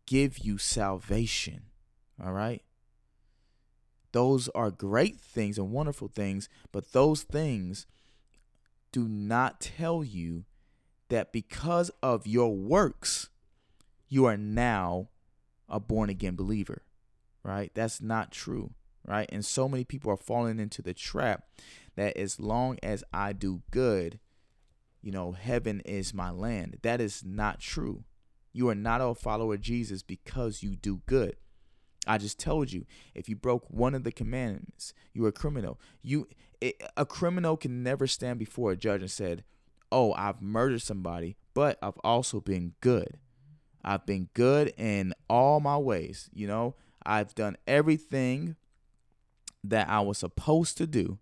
give 0.06 0.40
you 0.40 0.58
salvation. 0.58 1.62
All 2.22 2.34
right? 2.34 2.62
Those 4.12 4.50
are 4.50 4.70
great 4.70 5.22
things 5.22 5.58
and 5.58 5.72
wonderful 5.72 6.10
things, 6.10 6.50
but 6.74 6.92
those 6.92 7.24
things 7.24 7.86
do 8.92 9.08
not 9.08 9.62
tell 9.62 10.04
you 10.04 10.44
that 11.08 11.32
because 11.32 11.90
of 12.04 12.28
your 12.28 12.54
works, 12.54 13.30
you 14.10 14.26
are 14.26 14.36
now 14.36 15.08
a 15.70 15.80
born 15.80 16.10
again 16.10 16.36
believer, 16.36 16.84
right? 17.44 17.72
That's 17.74 18.02
not 18.02 18.32
true, 18.32 18.72
right? 19.06 19.30
And 19.32 19.46
so 19.46 19.68
many 19.68 19.84
people 19.84 20.12
are 20.12 20.18
falling 20.18 20.60
into 20.60 20.82
the 20.82 20.94
trap 20.94 21.46
that 21.96 22.18
as 22.18 22.40
long 22.40 22.78
as 22.84 23.04
I 23.14 23.34
do 23.34 23.62
good, 23.72 24.20
you 25.02 25.12
know, 25.12 25.32
heaven 25.32 25.82
is 25.82 26.14
my 26.14 26.32
land. 26.32 26.78
That 26.82 27.02
is 27.02 27.24
not 27.26 27.60
true. 27.60 28.04
You 28.54 28.70
are 28.70 28.76
not 28.76 29.02
a 29.02 29.14
follower 29.14 29.56
of 29.56 29.62
Jesus 29.62 30.02
because 30.02 30.64
you 30.64 30.76
do 30.76 31.02
good. 31.06 31.36
I 32.08 32.18
just 32.18 32.40
told 32.40 32.72
you, 32.72 32.86
if 33.14 33.28
you 33.28 33.36
broke 33.36 33.70
one 33.70 33.94
of 33.94 34.04
the 34.04 34.12
commandments, 34.12 34.94
you're 35.14 35.28
a 35.28 35.34
criminal. 35.34 35.80
You 36.02 36.28
it, 36.62 36.82
a 36.96 37.06
criminal 37.06 37.58
can 37.58 37.84
never 37.84 38.08
stand 38.08 38.40
before 38.40 38.72
a 38.72 38.78
judge 38.78 39.02
and 39.02 39.12
said, 39.12 39.44
"Oh, 39.92 40.14
I've 40.14 40.42
murdered 40.42 40.82
somebody, 40.82 41.36
but 41.54 41.78
I've 41.82 42.00
also 42.04 42.40
been 42.40 42.74
good. 42.82 43.18
I've 43.88 44.06
been 44.06 44.28
good 44.34 44.74
in 44.78 45.14
all 45.30 45.62
my 45.62 45.78
ways, 45.78 46.30
you 46.34 46.46
know? 46.46 46.76
I've 47.06 47.34
done 47.34 47.56
everything 47.66 48.58
that 49.64 49.88
I 49.88 50.02
was 50.02 50.18
supposed 50.18 50.78
to 50.78 50.86
do 50.86 51.20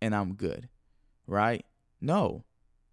and 0.00 0.14
I'm 0.14 0.32
good." 0.34 0.70
Right? 1.26 1.66
No. 2.00 2.44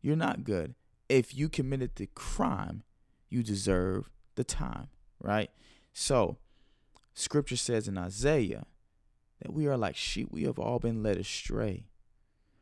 You're 0.02 0.18
not 0.18 0.44
good. 0.44 0.76
If 1.08 1.34
you 1.34 1.48
committed 1.48 1.96
the 1.96 2.08
crime, 2.08 2.84
you 3.30 3.42
deserve 3.42 4.10
the 4.36 4.44
time, 4.44 4.90
right? 5.20 5.50
So, 5.94 6.38
Scripture 7.14 7.58
says 7.58 7.88
in 7.88 7.98
Isaiah 7.98 8.66
that 9.42 9.54
we 9.54 9.66
are 9.66 9.78
like 9.78 9.96
sheep. 9.96 10.30
We 10.30 10.44
have 10.44 10.60
all 10.60 10.80
been 10.80 11.02
led 11.02 11.18
astray. 11.18 11.86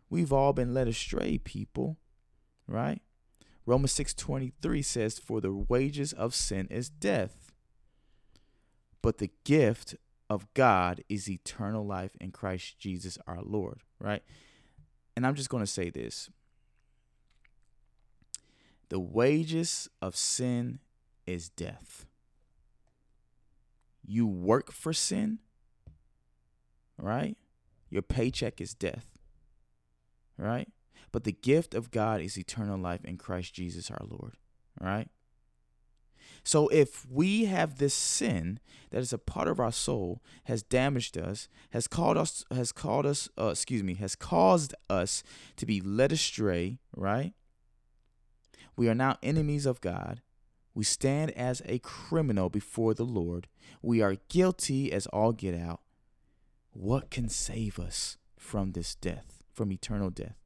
We've 0.09 0.31
all 0.31 0.53
been 0.53 0.73
led 0.73 0.87
astray, 0.87 1.39
people, 1.39 1.97
right? 2.67 3.01
Romans 3.67 3.91
6:23 3.91 4.81
says 4.83 5.19
for 5.19 5.39
the 5.39 5.53
wages 5.53 6.11
of 6.13 6.33
sin 6.33 6.67
is 6.71 6.89
death. 6.89 7.51
But 9.03 9.19
the 9.19 9.29
gift 9.43 9.95
of 10.27 10.51
God 10.55 11.03
is 11.07 11.29
eternal 11.29 11.85
life 11.85 12.15
in 12.19 12.31
Christ 12.31 12.79
Jesus 12.79 13.19
our 13.27 13.43
Lord, 13.43 13.83
right? 13.99 14.23
And 15.15 15.27
I'm 15.27 15.35
just 15.35 15.49
going 15.49 15.63
to 15.63 15.71
say 15.71 15.91
this. 15.91 16.31
The 18.89 18.99
wages 18.99 19.87
of 20.01 20.15
sin 20.15 20.79
is 21.27 21.49
death 21.49 22.07
you 24.07 24.25
work 24.25 24.71
for 24.71 24.93
sin, 24.93 25.39
right? 26.97 27.37
Your 27.89 28.01
paycheck 28.01 28.61
is 28.61 28.73
death, 28.73 29.17
right? 30.37 30.69
But 31.11 31.23
the 31.23 31.31
gift 31.31 31.73
of 31.73 31.91
God 31.91 32.21
is 32.21 32.37
eternal 32.37 32.77
life 32.77 33.03
in 33.05 33.17
Christ 33.17 33.53
Jesus 33.53 33.89
our 33.89 34.05
Lord, 34.07 34.33
All 34.79 34.87
right? 34.87 35.09
So 36.43 36.69
if 36.69 37.05
we 37.09 37.45
have 37.45 37.77
this 37.77 37.93
sin 37.93 38.59
that 38.91 38.99
is 38.99 39.11
a 39.11 39.17
part 39.17 39.49
of 39.49 39.59
our 39.59 39.71
soul, 39.71 40.21
has 40.45 40.63
damaged 40.63 41.17
us, 41.17 41.49
has 41.71 41.87
called 41.87 42.17
us, 42.17 42.45
has 42.51 42.71
called 42.71 43.05
us, 43.05 43.27
uh, 43.37 43.47
excuse 43.47 43.83
me, 43.83 43.95
has 43.95 44.15
caused 44.15 44.73
us 44.89 45.23
to 45.57 45.65
be 45.65 45.81
led 45.81 46.13
astray, 46.13 46.79
right? 46.95 47.33
We 48.77 48.87
are 48.87 48.95
now 48.95 49.17
enemies 49.21 49.65
of 49.65 49.81
God. 49.81 50.21
We 50.73 50.85
stand 50.85 51.31
as 51.31 51.61
a 51.65 51.79
criminal 51.79 52.49
before 52.49 52.93
the 52.93 53.03
Lord. 53.03 53.47
We 53.81 54.01
are 54.01 54.15
guilty 54.29 54.93
as 54.93 55.07
all 55.07 55.33
get 55.33 55.53
out. 55.53 55.81
What 56.71 57.09
can 57.09 57.27
save 57.27 57.77
us 57.77 58.17
from 58.37 58.71
this 58.71 58.95
death, 58.95 59.43
from 59.51 59.71
eternal 59.71 60.11
death? 60.11 60.37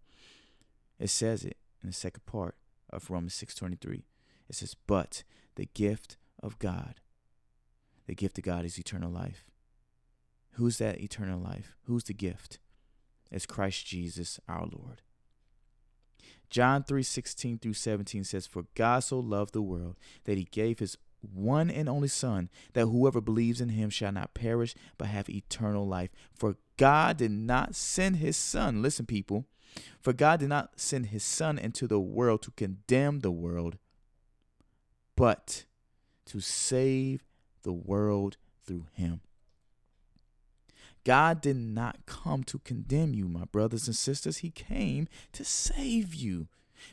It 1.01 1.09
says 1.09 1.43
it 1.43 1.57
in 1.81 1.89
the 1.89 1.93
second 1.93 2.25
part 2.27 2.55
of 2.91 3.09
Romans 3.09 3.33
6:23. 3.33 4.05
It 4.47 4.55
says, 4.55 4.75
"But 4.75 5.23
the 5.55 5.65
gift 5.65 6.17
of 6.39 6.59
God, 6.59 7.01
the 8.05 8.13
gift 8.13 8.37
of 8.37 8.43
God 8.43 8.65
is 8.65 8.77
eternal 8.77 9.11
life." 9.11 9.49
Who's 10.51 10.77
that 10.77 11.01
eternal 11.01 11.39
life? 11.39 11.75
Who's 11.83 12.03
the 12.03 12.13
gift? 12.13 12.59
It's 13.31 13.47
Christ 13.47 13.85
Jesus 13.87 14.39
our 14.47 14.67
Lord. 14.67 15.01
John 16.51 16.83
3:16 16.83 17.57
through 17.57 17.73
17 17.73 18.23
says, 18.23 18.45
For 18.45 18.67
God 18.75 18.99
so 18.99 19.19
loved 19.19 19.53
the 19.53 19.61
world 19.61 19.97
that 20.25 20.37
he 20.37 20.43
gave 20.43 20.79
his 20.79 20.97
one 21.21 21.71
and 21.71 21.87
only 21.87 22.09
Son, 22.09 22.49
that 22.73 22.87
whoever 22.87 23.21
believes 23.21 23.61
in 23.61 23.69
him 23.69 23.89
shall 23.89 24.11
not 24.11 24.33
perish, 24.33 24.75
but 24.97 25.07
have 25.07 25.29
eternal 25.29 25.87
life. 25.87 26.11
For 26.33 26.57
God 26.77 27.17
did 27.17 27.31
not 27.31 27.75
send 27.75 28.17
his 28.17 28.35
Son, 28.35 28.81
listen, 28.81 29.05
people, 29.05 29.47
for 29.99 30.13
God 30.13 30.39
did 30.39 30.49
not 30.49 30.79
send 30.79 31.07
his 31.07 31.23
Son 31.23 31.57
into 31.57 31.87
the 31.87 31.99
world 31.99 32.41
to 32.43 32.51
condemn 32.51 33.19
the 33.19 33.31
world, 33.31 33.77
but 35.15 35.65
to 36.25 36.39
save 36.39 37.23
the 37.63 37.73
world 37.73 38.37
through 38.65 38.85
him. 38.93 39.21
God 41.03 41.41
did 41.41 41.57
not 41.57 42.05
come 42.05 42.43
to 42.45 42.59
condemn 42.59 43.13
you, 43.13 43.27
my 43.27 43.45
brothers 43.45 43.87
and 43.87 43.95
sisters. 43.95 44.37
He 44.37 44.51
came 44.51 45.07
to 45.33 45.43
save 45.43 46.13
you. 46.13 46.47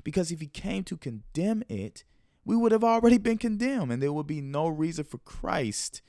Because 0.04 0.30
if 0.30 0.40
he 0.40 0.47
came 0.47 0.85
to 0.85 0.97
condemn 0.97 1.62
it, 1.68 2.04
we 2.44 2.56
would 2.56 2.73
have 2.73 2.85
already 2.85 3.18
been 3.18 3.38
condemned, 3.38 3.92
and 3.92 4.02
there 4.02 4.12
would 4.12 4.26
be 4.26 4.40
no 4.40 4.68
reason 4.68 5.04
for 5.04 5.18
Christ 5.18 6.00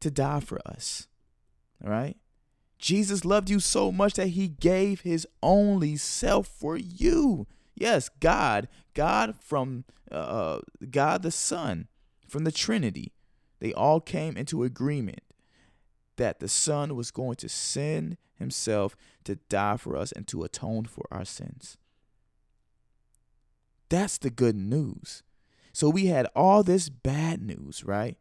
to 0.00 0.10
die 0.10 0.40
for 0.40 0.60
us. 0.66 1.08
All 1.82 1.90
right? 1.90 2.16
Jesus 2.84 3.24
loved 3.24 3.48
you 3.48 3.60
so 3.60 3.90
much 3.90 4.12
that 4.12 4.28
he 4.28 4.46
gave 4.46 5.00
his 5.00 5.26
only 5.42 5.96
self 5.96 6.46
for 6.46 6.76
you. 6.76 7.46
Yes, 7.74 8.10
God, 8.20 8.68
God 8.92 9.36
from 9.40 9.86
uh, 10.12 10.16
uh, 10.16 10.60
God 10.90 11.22
the 11.22 11.30
Son, 11.30 11.88
from 12.28 12.44
the 12.44 12.52
Trinity, 12.52 13.14
they 13.58 13.72
all 13.72 14.02
came 14.02 14.36
into 14.36 14.64
agreement 14.64 15.22
that 16.16 16.40
the 16.40 16.46
Son 16.48 16.94
was 16.94 17.10
going 17.10 17.36
to 17.36 17.48
send 17.48 18.18
himself 18.34 18.94
to 19.24 19.36
die 19.36 19.78
for 19.78 19.96
us 19.96 20.12
and 20.12 20.26
to 20.28 20.42
atone 20.42 20.84
for 20.84 21.06
our 21.10 21.24
sins. 21.24 21.78
That's 23.88 24.18
the 24.18 24.28
good 24.28 24.56
news. 24.56 25.22
So 25.72 25.88
we 25.88 26.08
had 26.08 26.26
all 26.36 26.62
this 26.62 26.90
bad 26.90 27.40
news, 27.40 27.82
right? 27.82 28.18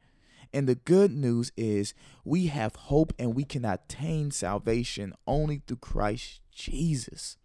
And 0.53 0.69
the 0.69 0.75
good 0.75 1.11
news 1.11 1.51
is 1.57 1.93
we 2.23 2.47
have 2.47 2.75
hope 2.75 3.11
and 3.17 3.33
we 3.33 3.43
can 3.43 3.65
attain 3.65 4.29
salvation 4.31 5.13
only 5.25 5.63
through 5.65 5.77
Christ 5.77 6.41
Jesus. 6.51 7.37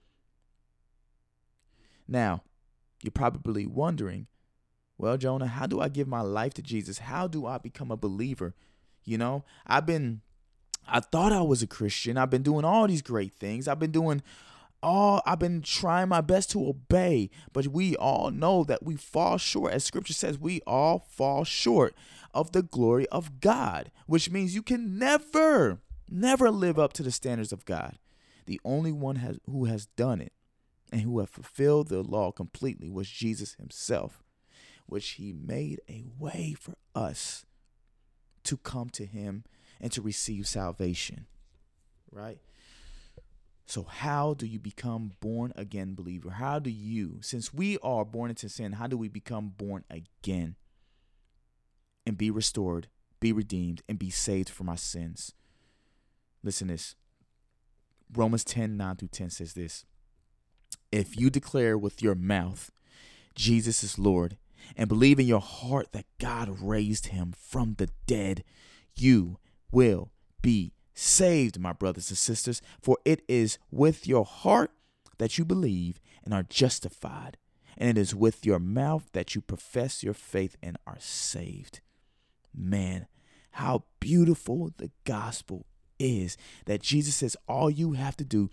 Now, 2.07 2.43
you're 3.03 3.11
probably 3.11 3.67
wondering, 3.67 4.27
well, 4.99 5.17
Jonah, 5.17 5.47
how 5.47 5.67
do 5.67 5.81
I 5.81 5.89
give 5.89 6.09
my 6.09 6.21
life 6.21 6.55
to 6.55 6.63
Jesus? 6.63 6.99
How 6.99 7.27
do 7.27 7.47
I 7.47 7.59
become 7.59 7.91
a 7.91 7.97
believer? 7.97 8.55
You 9.05 9.17
know, 9.17 9.45
I've 9.67 9.87
been, 9.87 10.21
I 10.87 11.01
thought 11.01 11.33
I 11.33 11.43
was 11.43 11.63
a 11.63 11.67
Christian. 11.67 12.19
I've 12.19 12.31
been 12.31 12.43
doing 12.43 12.65
all 12.65 12.87
these 12.87 13.03
great 13.03 13.33
things. 13.33 13.69
I've 13.69 13.79
been 13.79 13.93
doing 13.93 14.23
all, 14.83 15.23
I've 15.27 15.39
been 15.39 15.63
trying 15.63 16.09
my 16.09 16.21
best 16.21 16.51
to 16.53 16.69
obey, 16.69 17.31
but 17.53 17.69
we 17.69 17.97
all 17.97 18.31
know 18.31 18.65
that 18.65 18.83
we 18.83 18.97
fall 18.97 19.39
short. 19.39 19.73
As 19.73 19.85
scripture 19.85 20.13
says, 20.13 20.39
we 20.39 20.61
all 20.67 21.01
fall 21.09 21.45
short 21.45 21.95
of 22.35 22.53
the 22.53 22.63
glory 22.63 23.09
of 23.09 23.41
God, 23.41 23.91
which 24.07 24.31
means 24.31 24.55
you 24.55 24.63
can 24.63 24.99
never, 24.99 25.81
never 26.09 26.51
live 26.51 26.79
up 26.79 26.93
to 26.95 27.03
the 27.03 27.11
standards 27.11 27.53
of 27.53 27.65
God. 27.65 27.99
The 28.47 28.61
only 28.65 28.93
one 28.93 29.17
has, 29.17 29.39
who 29.47 29.67
has 29.67 29.87
done 29.87 30.21
it 30.21 30.33
and 30.91 31.03
who 31.03 31.19
have 31.19 31.31
fulfilled 31.31 31.89
the 31.89 32.03
law 32.03 32.33
completely 32.33 32.89
was 32.89 33.09
Jesus 33.09 33.55
himself, 33.55 34.23
which 34.87 35.11
he 35.11 35.33
made 35.33 35.81
a 35.89 36.05
way 36.19 36.55
for 36.59 36.75
us 36.95 37.45
to 38.45 38.57
come 38.57 38.89
to 38.91 39.05
him 39.05 39.45
and 39.81 39.93
to 39.93 40.01
receive 40.01 40.47
salvation. 40.47 41.27
Right? 42.11 42.39
So, 43.69 43.83
how 43.83 44.33
do 44.33 44.47
you 44.47 44.59
become 44.59 45.13
born 45.21 45.53
again 45.55 45.95
believer? 45.95 46.31
How 46.31 46.59
do 46.59 46.71
you, 46.71 47.19
since 47.21 47.53
we 47.53 47.77
are 47.83 48.03
born 48.03 48.31
into 48.31 48.49
sin, 48.49 48.73
how 48.73 48.87
do 48.87 48.97
we 48.97 49.09
become 49.09 49.53
born 49.55 49.85
again 49.91 50.57
and 52.07 52.17
be 52.17 52.31
restored, 52.31 52.89
be 53.21 53.31
redeemed, 53.31 53.83
and 53.87 53.99
be 53.99 54.09
saved 54.09 54.49
from 54.49 54.71
our 54.71 54.79
sins? 54.79 55.35
Listen 56.43 56.69
this. 56.69 56.95
Romans 58.11 58.43
10 58.43 58.79
9 58.79 58.97
through 58.97 59.09
10 59.09 59.29
says 59.29 59.53
this 59.53 59.85
if 60.91 61.21
you 61.21 61.29
declare 61.29 61.77
with 61.77 62.01
your 62.01 62.15
mouth 62.15 62.71
Jesus 63.35 63.85
is 63.85 63.99
Lord 63.99 64.39
and 64.79 64.89
believe 64.89 65.21
in 65.21 65.27
your 65.27 65.43
heart 65.43 65.93
that 65.93 66.07
God 66.19 66.59
raised 66.63 67.09
him 67.09 67.35
from 67.39 67.75
the 67.75 67.91
dead, 68.07 68.45
you 68.97 69.39
will 69.71 70.11
be 70.41 70.73
saved, 70.99 71.61
my 71.61 71.73
brothers 71.73 72.11
and 72.11 72.19
sisters. 72.19 72.61
For 72.81 72.99
it 73.05 73.23
is 73.29 73.59
with 73.71 74.07
your 74.07 74.25
heart 74.25 74.73
that 75.19 75.39
you 75.39 75.45
believe 75.45 76.01
and 76.25 76.35
are 76.35 76.43
justified, 76.43 77.37
and 77.77 77.89
it 77.89 78.01
is 78.01 78.15
with 78.15 78.45
your 78.45 78.59
mouth 78.59 79.09
that 79.13 79.35
you 79.35 79.41
profess 79.41 80.03
your 80.03 80.15
faith 80.15 80.57
and 80.63 80.77
are 80.87 80.99
saved. 80.99 81.81
Man, 82.55 83.07
how 83.53 83.85
beautiful 84.01 84.73
the 84.77 84.91
gospel 85.05 85.67
is 85.99 86.37
that 86.67 86.83
Jesus 86.83 87.17
says 87.17 87.37
all 87.47 87.71
you 87.71 87.93
have 87.93 88.17
to 88.17 88.25
do 88.25 88.51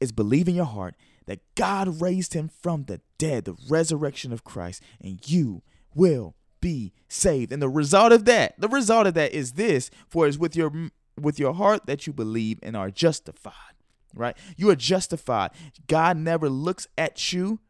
is 0.00 0.12
believe 0.12 0.48
in 0.48 0.54
your 0.54 0.64
heart 0.64 0.94
that 1.26 1.40
God 1.54 2.00
raised 2.00 2.34
him 2.34 2.48
from 2.48 2.84
the 2.84 3.00
dead, 3.18 3.44
the 3.44 3.56
resurrection 3.68 4.32
of 4.32 4.44
Christ, 4.44 4.82
and 5.00 5.20
you 5.28 5.62
will 5.94 6.34
be 6.60 6.92
saved. 7.08 7.52
And 7.52 7.62
the 7.62 7.68
result 7.68 8.12
of 8.12 8.24
that, 8.24 8.58
the 8.58 8.68
result 8.68 9.06
of 9.06 9.14
that 9.14 9.32
is 9.32 9.52
this, 9.52 9.90
for 10.08 10.26
it's 10.26 10.38
with 10.38 10.56
your 10.56 10.90
with 11.20 11.38
your 11.38 11.54
heart 11.54 11.86
that 11.86 12.06
you 12.06 12.12
believe 12.12 12.58
and 12.62 12.76
are 12.76 12.90
justified. 12.90 13.54
Right? 14.14 14.36
You 14.56 14.68
are 14.70 14.76
justified. 14.76 15.50
God 15.86 16.16
never 16.16 16.48
looks 16.48 16.86
at 16.98 17.32
you 17.32 17.60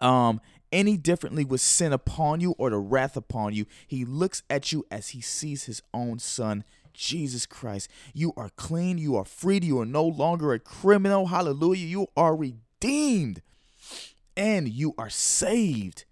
um 0.00 0.40
any 0.72 0.96
differently 0.96 1.44
with 1.44 1.60
sin 1.60 1.92
upon 1.92 2.40
you 2.40 2.52
or 2.58 2.70
the 2.70 2.78
wrath 2.78 3.16
upon 3.16 3.54
you. 3.54 3.64
He 3.86 4.04
looks 4.04 4.42
at 4.50 4.72
you 4.72 4.84
as 4.90 5.08
he 5.10 5.20
sees 5.20 5.64
his 5.64 5.80
own 5.92 6.18
son 6.18 6.64
Jesus 6.94 7.44
Christ. 7.44 7.88
You 8.14 8.32
are 8.36 8.50
clean. 8.56 8.96
You 8.98 9.16
are 9.16 9.24
freed. 9.24 9.64
You 9.64 9.80
are 9.80 9.86
no 9.86 10.04
longer 10.04 10.52
a 10.52 10.58
criminal. 10.58 11.26
Hallelujah. 11.26 11.86
You 11.86 12.06
are 12.16 12.34
redeemed 12.34 13.42
and 14.36 14.68
you 14.68 14.94
are 14.96 15.10
saved 15.10 16.04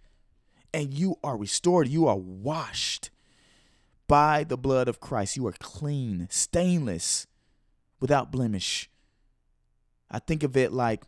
and 0.74 0.92
you 0.92 1.16
are 1.24 1.36
restored. 1.36 1.88
You 1.88 2.06
are 2.06 2.16
washed 2.16 3.10
by 4.12 4.44
the 4.44 4.58
blood 4.58 4.88
of 4.88 5.00
Christ. 5.00 5.38
You 5.38 5.46
are 5.46 5.54
clean, 5.58 6.28
stainless, 6.30 7.26
without 7.98 8.30
blemish. 8.30 8.90
I 10.10 10.18
think 10.18 10.42
of 10.42 10.54
it 10.54 10.70
like 10.70 11.04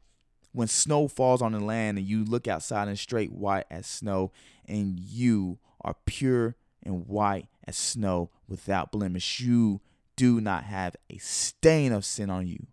when 0.53 0.69
snow 0.69 1.07
falls 1.07 1.43
on 1.43 1.53
the 1.53 1.61
land 1.61 1.99
and 1.99 2.07
you 2.07 2.25
look 2.25 2.49
outside 2.49 2.89
and 2.89 2.99
straight 2.99 3.31
white 3.31 3.67
as 3.71 3.87
snow 3.87 4.33
and 4.67 4.99
you 4.99 5.59
are 5.83 5.97
pure 6.07 6.57
and 6.83 7.07
white 7.07 7.47
as 7.67 7.77
snow 7.77 8.31
without 8.49 8.91
blemish. 8.91 9.39
You 9.39 9.83
do 10.17 10.41
not 10.41 10.65
have 10.65 10.97
a 11.11 11.19
stain 11.19 11.93
of 11.93 12.07
sin 12.07 12.31
on 12.31 12.47
you 12.47 12.69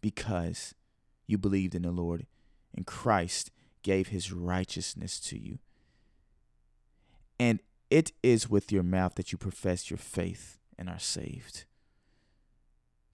because 0.00 0.76
you 1.26 1.38
believed 1.38 1.74
in 1.74 1.82
the 1.82 1.90
Lord 1.90 2.24
and 2.72 2.86
Christ 2.86 3.50
gave 3.82 4.08
his 4.10 4.30
righteousness 4.30 5.18
to 5.22 5.36
you. 5.36 5.58
And 7.40 7.58
it 7.90 8.12
is 8.22 8.48
with 8.48 8.70
your 8.70 8.82
mouth 8.82 9.14
that 9.16 9.32
you 9.32 9.38
profess 9.38 9.90
your 9.90 9.98
faith 9.98 10.58
and 10.78 10.88
are 10.88 10.98
saved. 10.98 11.64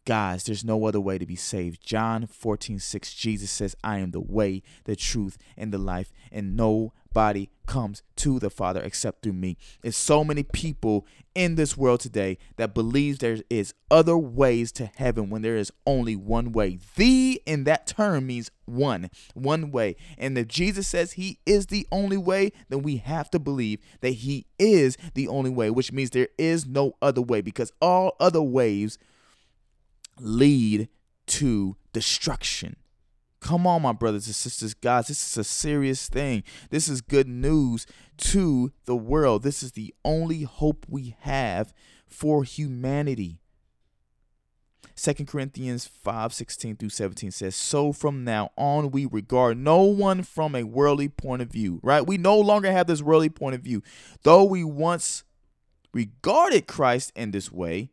Guys, 0.06 0.44
there's 0.44 0.64
no 0.64 0.86
other 0.86 1.00
way 1.00 1.18
to 1.18 1.26
be 1.26 1.34
saved. 1.34 1.84
John 1.84 2.28
14, 2.28 2.78
6, 2.78 3.12
Jesus 3.12 3.50
says, 3.50 3.74
I 3.82 3.98
am 3.98 4.12
the 4.12 4.20
way, 4.20 4.62
the 4.84 4.94
truth, 4.94 5.36
and 5.56 5.72
the 5.72 5.78
life, 5.78 6.12
and 6.30 6.56
nobody 6.56 7.50
comes 7.66 8.04
to 8.14 8.38
the 8.38 8.48
Father 8.48 8.80
except 8.80 9.24
through 9.24 9.32
me. 9.32 9.56
There's 9.82 9.96
so 9.96 10.22
many 10.22 10.44
people 10.44 11.08
in 11.34 11.56
this 11.56 11.76
world 11.76 11.98
today 11.98 12.38
that 12.54 12.72
believe 12.72 13.18
there 13.18 13.38
is 13.50 13.74
other 13.90 14.16
ways 14.16 14.70
to 14.72 14.92
heaven 14.94 15.28
when 15.28 15.42
there 15.42 15.56
is 15.56 15.72
only 15.84 16.14
one 16.14 16.52
way. 16.52 16.78
The 16.94 17.42
in 17.44 17.64
that 17.64 17.88
term 17.88 18.28
means 18.28 18.52
one, 18.64 19.10
one 19.34 19.72
way. 19.72 19.96
And 20.16 20.38
if 20.38 20.46
Jesus 20.46 20.86
says 20.86 21.14
he 21.14 21.40
is 21.44 21.66
the 21.66 21.84
only 21.90 22.16
way, 22.16 22.52
then 22.68 22.82
we 22.82 22.98
have 22.98 23.28
to 23.32 23.40
believe 23.40 23.80
that 24.02 24.10
he 24.10 24.46
is 24.56 24.96
the 25.14 25.26
only 25.26 25.50
way, 25.50 25.68
which 25.68 25.90
means 25.90 26.10
there 26.10 26.28
is 26.38 26.64
no 26.64 26.92
other 27.02 27.20
way 27.20 27.40
because 27.40 27.72
all 27.82 28.14
other 28.20 28.42
ways 28.42 28.98
lead 30.20 30.88
to 31.26 31.76
destruction. 31.92 32.76
Come 33.40 33.66
on, 33.66 33.82
my 33.82 33.92
brothers 33.92 34.26
and 34.26 34.34
sisters, 34.34 34.74
guys, 34.74 35.08
this 35.08 35.24
is 35.24 35.36
a 35.36 35.44
serious 35.44 36.08
thing. 36.08 36.42
This 36.70 36.88
is 36.88 37.00
good 37.00 37.28
news 37.28 37.86
to 38.18 38.72
the 38.86 38.96
world. 38.96 39.42
This 39.42 39.62
is 39.62 39.72
the 39.72 39.94
only 40.04 40.42
hope 40.42 40.86
we 40.88 41.16
have 41.20 41.72
for 42.08 42.44
humanity. 42.44 43.40
2 44.96 45.26
Corinthians 45.26 45.86
5 45.86 46.32
16 46.32 46.76
through 46.76 46.88
17 46.88 47.30
says, 47.30 47.54
So 47.54 47.92
from 47.92 48.24
now 48.24 48.50
on, 48.56 48.90
we 48.90 49.04
regard 49.04 49.58
no 49.58 49.82
one 49.82 50.22
from 50.22 50.54
a 50.54 50.62
worldly 50.64 51.08
point 51.08 51.42
of 51.42 51.48
view, 51.48 51.80
right? 51.82 52.06
We 52.06 52.16
no 52.16 52.38
longer 52.40 52.72
have 52.72 52.86
this 52.86 53.02
worldly 53.02 53.28
point 53.28 53.54
of 53.54 53.60
view. 53.60 53.82
Though 54.22 54.44
we 54.44 54.64
once 54.64 55.24
regarded 55.92 56.66
Christ 56.66 57.12
in 57.14 57.30
this 57.30 57.52
way, 57.52 57.90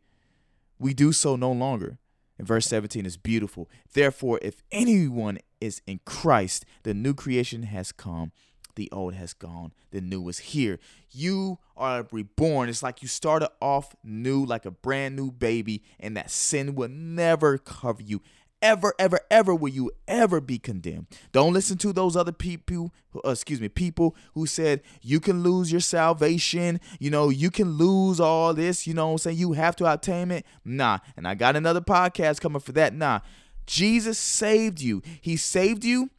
we 0.78 0.94
do 0.94 1.12
so 1.12 1.36
no 1.36 1.52
longer. 1.52 1.98
Verse 2.38 2.66
17 2.66 3.06
is 3.06 3.16
beautiful. 3.16 3.68
Therefore, 3.92 4.38
if 4.42 4.62
anyone 4.72 5.38
is 5.60 5.80
in 5.86 6.00
Christ, 6.04 6.64
the 6.82 6.92
new 6.92 7.14
creation 7.14 7.62
has 7.64 7.92
come, 7.92 8.32
the 8.76 8.88
old 8.90 9.14
has 9.14 9.32
gone, 9.34 9.72
the 9.92 10.00
new 10.00 10.28
is 10.28 10.38
here. 10.38 10.78
You 11.10 11.58
are 11.76 12.06
reborn. 12.10 12.68
It's 12.68 12.82
like 12.82 13.02
you 13.02 13.08
started 13.08 13.50
off 13.60 13.94
new, 14.02 14.44
like 14.44 14.66
a 14.66 14.70
brand 14.72 15.14
new 15.14 15.30
baby, 15.30 15.82
and 16.00 16.16
that 16.16 16.30
sin 16.30 16.74
will 16.74 16.88
never 16.88 17.56
cover 17.58 18.02
you 18.02 18.20
ever, 18.64 18.94
ever, 18.98 19.20
ever 19.30 19.54
will 19.54 19.68
you 19.68 19.92
ever 20.08 20.40
be 20.40 20.58
condemned. 20.58 21.06
Don't 21.32 21.52
listen 21.52 21.76
to 21.78 21.92
those 21.92 22.16
other 22.16 22.32
people, 22.32 22.92
uh, 23.24 23.30
excuse 23.30 23.60
me, 23.60 23.68
people 23.68 24.16
who 24.32 24.46
said 24.46 24.80
you 25.02 25.20
can 25.20 25.42
lose 25.42 25.70
your 25.70 25.82
salvation. 25.82 26.80
You 26.98 27.10
know, 27.10 27.28
you 27.28 27.50
can 27.50 27.72
lose 27.72 28.18
all 28.18 28.54
this. 28.54 28.86
You 28.86 28.94
know 28.94 29.12
I'm 29.12 29.18
saying? 29.18 29.36
You 29.36 29.52
have 29.52 29.76
to 29.76 29.84
obtain 29.84 30.30
it. 30.30 30.46
Nah. 30.64 30.98
And 31.16 31.28
I 31.28 31.34
got 31.34 31.54
another 31.54 31.82
podcast 31.82 32.40
coming 32.40 32.60
for 32.60 32.72
that. 32.72 32.94
Nah. 32.94 33.20
Jesus 33.66 34.18
saved 34.18 34.80
you. 34.80 35.02
He 35.20 35.36
saved 35.36 35.84
you 35.84 36.10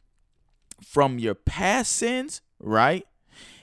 from 0.82 1.18
your 1.18 1.34
past 1.34 1.92
sins, 1.92 2.42
right? 2.60 3.06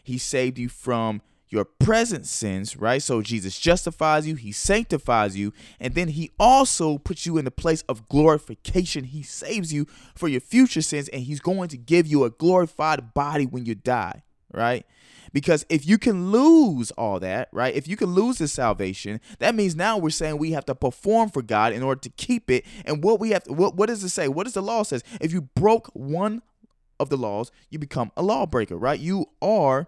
He 0.04 0.18
saved 0.18 0.60
you 0.60 0.68
from 0.68 1.22
your 1.54 1.66
present 1.66 2.26
sins, 2.26 2.76
right? 2.76 3.02
So 3.02 3.22
Jesus 3.22 3.60
justifies 3.60 4.28
you, 4.28 4.34
he 4.36 4.52
sanctifies 4.52 5.38
you, 5.38 5.54
and 5.80 5.94
then 5.94 6.10
he 6.10 6.32
also 6.40 6.98
puts 6.98 7.28
you 7.28 7.38
in 7.38 7.46
the 7.46 7.52
place 7.52 7.84
of 7.84 8.10
glorification. 8.10 9.04
He 9.04 9.22
saves 9.22 9.72
you 9.72 9.86
for 10.16 10.28
your 10.28 10.42
future 10.42 10.82
sins, 10.82 11.10
and 11.10 11.22
he's 11.22 11.40
going 11.40 11.70
to 11.70 11.78
give 11.78 12.08
you 12.08 12.24
a 12.24 12.32
glorified 12.32 13.14
body 13.14 13.46
when 13.46 13.66
you 13.66 13.76
die, 13.76 14.24
right? 14.52 14.84
Because 15.32 15.64
if 15.70 15.86
you 15.88 16.00
can 16.00 16.32
lose 16.32 16.90
all 16.92 17.20
that, 17.20 17.50
right? 17.52 17.74
If 17.76 17.88
you 17.88 17.98
can 17.98 18.10
lose 18.14 18.40
the 18.40 18.48
salvation, 18.48 19.22
that 19.38 19.54
means 19.54 19.76
now 19.76 19.98
we're 19.98 20.10
saying 20.10 20.40
we 20.40 20.52
have 20.52 20.66
to 20.66 20.76
perform 20.76 21.30
for 21.30 21.44
God 21.44 21.72
in 21.72 21.84
order 21.84 22.02
to 22.02 22.10
keep 22.10 22.50
it. 22.50 22.66
And 22.86 23.04
what 23.04 23.20
we 23.20 23.30
have 23.32 23.44
what, 23.48 23.76
what 23.76 23.90
does 23.90 24.04
it 24.04 24.10
say? 24.10 24.28
What 24.28 24.44
does 24.44 24.54
the 24.54 24.62
law 24.62 24.84
says? 24.84 25.04
If 25.22 25.34
you 25.34 25.42
broke 25.42 25.90
one 25.94 26.42
of 27.00 27.10
the 27.10 27.18
laws, 27.18 27.52
you 27.72 27.80
become 27.80 28.12
a 28.16 28.22
lawbreaker, 28.22 28.78
right? 28.78 29.00
You 29.00 29.26
are 29.42 29.88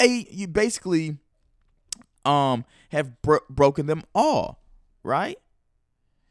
a 0.00 0.26
you 0.30 0.48
basically 0.48 1.18
um 2.24 2.64
have 2.90 3.20
bro- 3.22 3.40
broken 3.48 3.86
them 3.86 4.02
all, 4.14 4.62
right? 5.02 5.38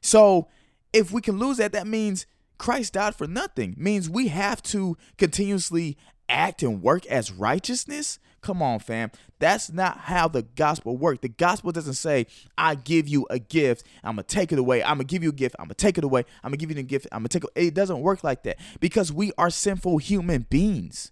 So 0.01 0.47
if 0.93 1.11
we 1.11 1.21
can 1.21 1.37
lose 1.39 1.57
that, 1.57 1.71
that 1.73 1.87
means 1.87 2.25
Christ 2.57 2.93
died 2.93 3.15
for 3.15 3.27
nothing. 3.27 3.75
Means 3.77 4.09
we 4.09 4.27
have 4.27 4.61
to 4.63 4.97
continuously 5.17 5.97
act 6.29 6.63
and 6.63 6.81
work 6.81 7.05
as 7.07 7.31
righteousness. 7.31 8.19
Come 8.41 8.61
on, 8.61 8.79
fam. 8.79 9.11
That's 9.39 9.71
not 9.71 9.97
how 9.99 10.27
the 10.27 10.41
gospel 10.41 10.97
works. 10.97 11.19
The 11.21 11.29
gospel 11.29 11.71
doesn't 11.71 11.93
say, 11.93 12.25
I 12.57 12.75
give 12.75 13.07
you 13.07 13.27
a 13.29 13.37
gift, 13.37 13.85
I'm 14.03 14.15
gonna 14.15 14.23
take 14.23 14.51
it 14.51 14.57
away. 14.59 14.83
I'm 14.83 14.95
gonna 14.95 15.03
give 15.03 15.23
you 15.23 15.29
a 15.29 15.33
gift, 15.33 15.55
I'm 15.59 15.65
gonna 15.65 15.75
take 15.75 15.97
it 15.97 16.03
away. 16.03 16.25
I'm 16.43 16.49
gonna 16.49 16.57
give 16.57 16.71
you 16.71 16.77
a 16.77 16.83
gift, 16.83 17.07
I'm 17.11 17.19
gonna 17.19 17.29
take 17.29 17.43
it. 17.43 17.49
It 17.55 17.73
doesn't 17.73 17.99
work 18.01 18.23
like 18.23 18.43
that 18.43 18.57
because 18.79 19.11
we 19.11 19.31
are 19.37 19.49
sinful 19.49 19.99
human 19.99 20.47
beings. 20.49 21.11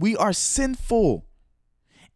We 0.00 0.16
are 0.16 0.32
sinful. 0.32 1.26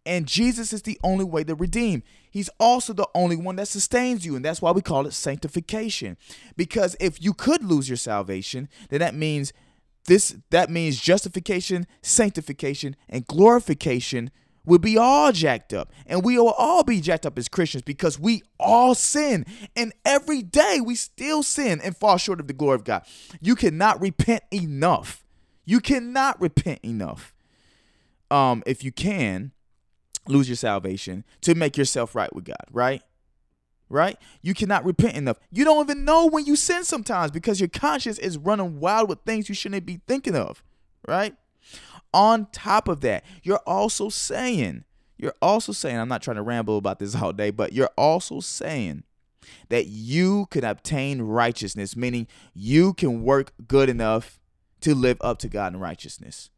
And 0.07 0.27
Jesus 0.27 0.73
is 0.73 0.83
the 0.83 0.99
only 1.05 1.25
way 1.25 1.45
to 1.45 1.55
redeem. 1.55 2.03
He's 2.31 2.51
also 2.59 2.93
the 2.95 3.09
only 3.15 3.37
one 3.37 3.57
that 3.57 3.69
sustains 3.69 4.25
you. 4.25 4.37
And 4.37 4.45
that's 4.45 4.61
why 4.61 4.71
we 4.71 4.81
call 4.81 5.07
it 5.07 5.13
sanctification. 5.13 6.17
Because 6.57 6.97
if 6.99 7.23
you 7.23 7.35
could 7.35 7.63
lose 7.63 7.89
your 7.89 7.97
salvation, 7.97 8.69
then 8.89 9.01
that 9.01 9.15
means 9.15 9.53
this 10.07 10.37
that 10.51 10.71
means 10.71 10.99
justification, 10.99 11.87
sanctification, 12.03 12.97
and 13.09 13.27
glorification 13.27 14.31
would 14.67 14.81
be 14.81 14.97
all 14.97 15.31
jacked 15.31 15.75
up. 15.75 15.93
And 16.07 16.25
we 16.25 16.39
will 16.39 16.53
all 16.53 16.85
be 16.85 17.03
jacked 17.03 17.27
up 17.27 17.39
as 17.39 17.49
Christians 17.49 17.83
because 17.83 18.19
we 18.19 18.43
all 18.59 18.95
sin. 18.95 19.45
And 19.77 19.93
every 20.07 20.43
day 20.43 20.81
we 20.85 20.95
still 20.95 21.43
sin 21.43 21.81
and 21.83 21.95
fall 21.95 22.17
short 22.17 22.41
of 22.41 22.47
the 22.47 22.55
glory 22.55 22.77
of 22.77 22.85
God. 22.85 23.07
You 23.43 23.55
cannot 23.55 24.01
repent 24.01 24.43
enough. 24.51 25.23
You 25.67 25.81
cannot 25.81 26.41
repent 26.41 26.81
enough 26.83 27.34
um, 28.31 28.63
if 28.67 28.85
you 28.85 28.93
can, 28.93 29.53
lose 30.29 30.49
your 30.49 30.57
salvation 30.57 31.25
to 31.43 31.55
make 31.55 31.77
yourself 31.77 32.15
right 32.15 32.35
with 32.35 32.45
God, 32.45 32.65
right? 32.71 33.03
Right? 33.89 34.19
You 34.43 34.55
cannot 34.55 34.85
repent 34.85 35.17
enough. 35.17 35.39
You 35.53 35.65
don't 35.65 35.89
even 35.89 36.05
know 36.05 36.27
when 36.27 36.47
you 36.47 36.57
sin 36.57 36.85
sometimes 36.85 37.31
because 37.31 37.61
your 37.61 37.69
conscience 37.69 38.19
is 38.19 38.39
running 38.39 38.81
wild 38.81 39.09
with 39.09 39.21
things 39.21 39.49
you 39.49 39.55
shouldn't 39.55 39.87
be 39.87 40.01
thinking 40.07 40.35
of, 40.35 40.63
right? 41.07 41.35
On 42.13 42.47
top 42.53 42.89
of 42.89 43.01
that, 43.03 43.25
you're 43.43 43.63
also 43.67 44.09
saying, 44.09 44.85
you're 45.19 45.35
also 45.43 45.73
saying, 45.73 45.99
I'm 45.99 46.09
not 46.09 46.23
trying 46.23 46.37
to 46.37 46.43
ramble 46.43 46.79
about 46.79 46.99
this 46.99 47.15
all 47.23 47.33
day, 47.33 47.51
but 47.51 47.73
you're 47.73 47.91
also 47.97 48.41
saying 48.41 49.05
that 49.69 49.87
you 49.87 50.47
can 50.51 50.65
obtain 50.65 51.21
righteousness, 51.21 51.97
meaning 51.97 52.27
you 52.55 52.95
can 52.95 53.23
work 53.23 53.53
good 53.69 53.91
enough 53.91 54.41
to 54.81 54.95
live 54.95 55.19
up 55.21 55.39
to 55.39 55.49
God 55.49 55.75
in 55.75 55.81
righteousness 55.81 56.51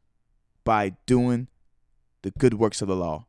by 0.65 0.97
doing 1.07 1.49
the 2.27 2.33
good 2.41 2.55
works 2.55 2.83
of 2.83 2.89
the 2.89 2.97
law. 2.97 3.25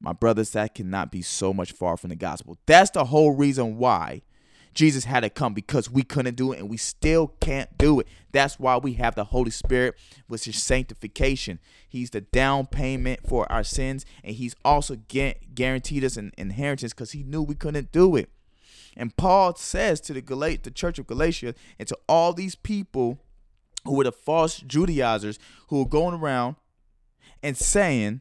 My 0.00 0.12
brothers, 0.12 0.50
that 0.50 0.74
cannot 0.74 1.10
be 1.10 1.22
so 1.22 1.54
much 1.54 1.72
far 1.72 1.96
from 1.96 2.10
the 2.10 2.16
gospel. 2.16 2.58
That's 2.66 2.90
the 2.90 3.06
whole 3.06 3.30
reason 3.34 3.78
why 3.78 4.20
Jesus 4.74 5.04
had 5.04 5.20
to 5.20 5.30
come 5.30 5.54
because 5.54 5.90
we 5.90 6.02
couldn't 6.02 6.36
do 6.36 6.52
it 6.52 6.58
and 6.58 6.68
we 6.68 6.76
still 6.76 7.28
can't 7.40 7.78
do 7.78 8.00
it. 8.00 8.06
That's 8.32 8.60
why 8.60 8.76
we 8.76 8.94
have 8.94 9.14
the 9.14 9.24
Holy 9.24 9.50
Spirit, 9.50 9.94
which 10.26 10.46
is 10.46 10.62
sanctification. 10.62 11.58
He's 11.88 12.10
the 12.10 12.20
down 12.20 12.66
payment 12.66 13.26
for 13.26 13.50
our 13.50 13.64
sins, 13.64 14.04
and 14.22 14.36
He's 14.36 14.54
also 14.62 14.96
guaranteed 14.96 16.04
us 16.04 16.18
an 16.18 16.32
inheritance 16.36 16.92
because 16.92 17.12
He 17.12 17.22
knew 17.22 17.40
we 17.40 17.54
couldn't 17.54 17.92
do 17.92 18.14
it. 18.14 18.28
And 18.94 19.16
Paul 19.16 19.54
says 19.54 20.02
to 20.02 20.12
the 20.12 20.20
the 20.20 20.70
church 20.70 20.98
of 20.98 21.06
Galatia 21.06 21.54
and 21.78 21.88
to 21.88 21.96
all 22.06 22.34
these 22.34 22.56
people 22.56 23.20
who 23.86 23.94
were 23.94 24.04
the 24.04 24.12
false 24.12 24.58
Judaizers 24.58 25.38
who 25.68 25.78
were 25.78 25.88
going 25.88 26.14
around 26.14 26.56
and 27.42 27.56
saying 27.56 28.20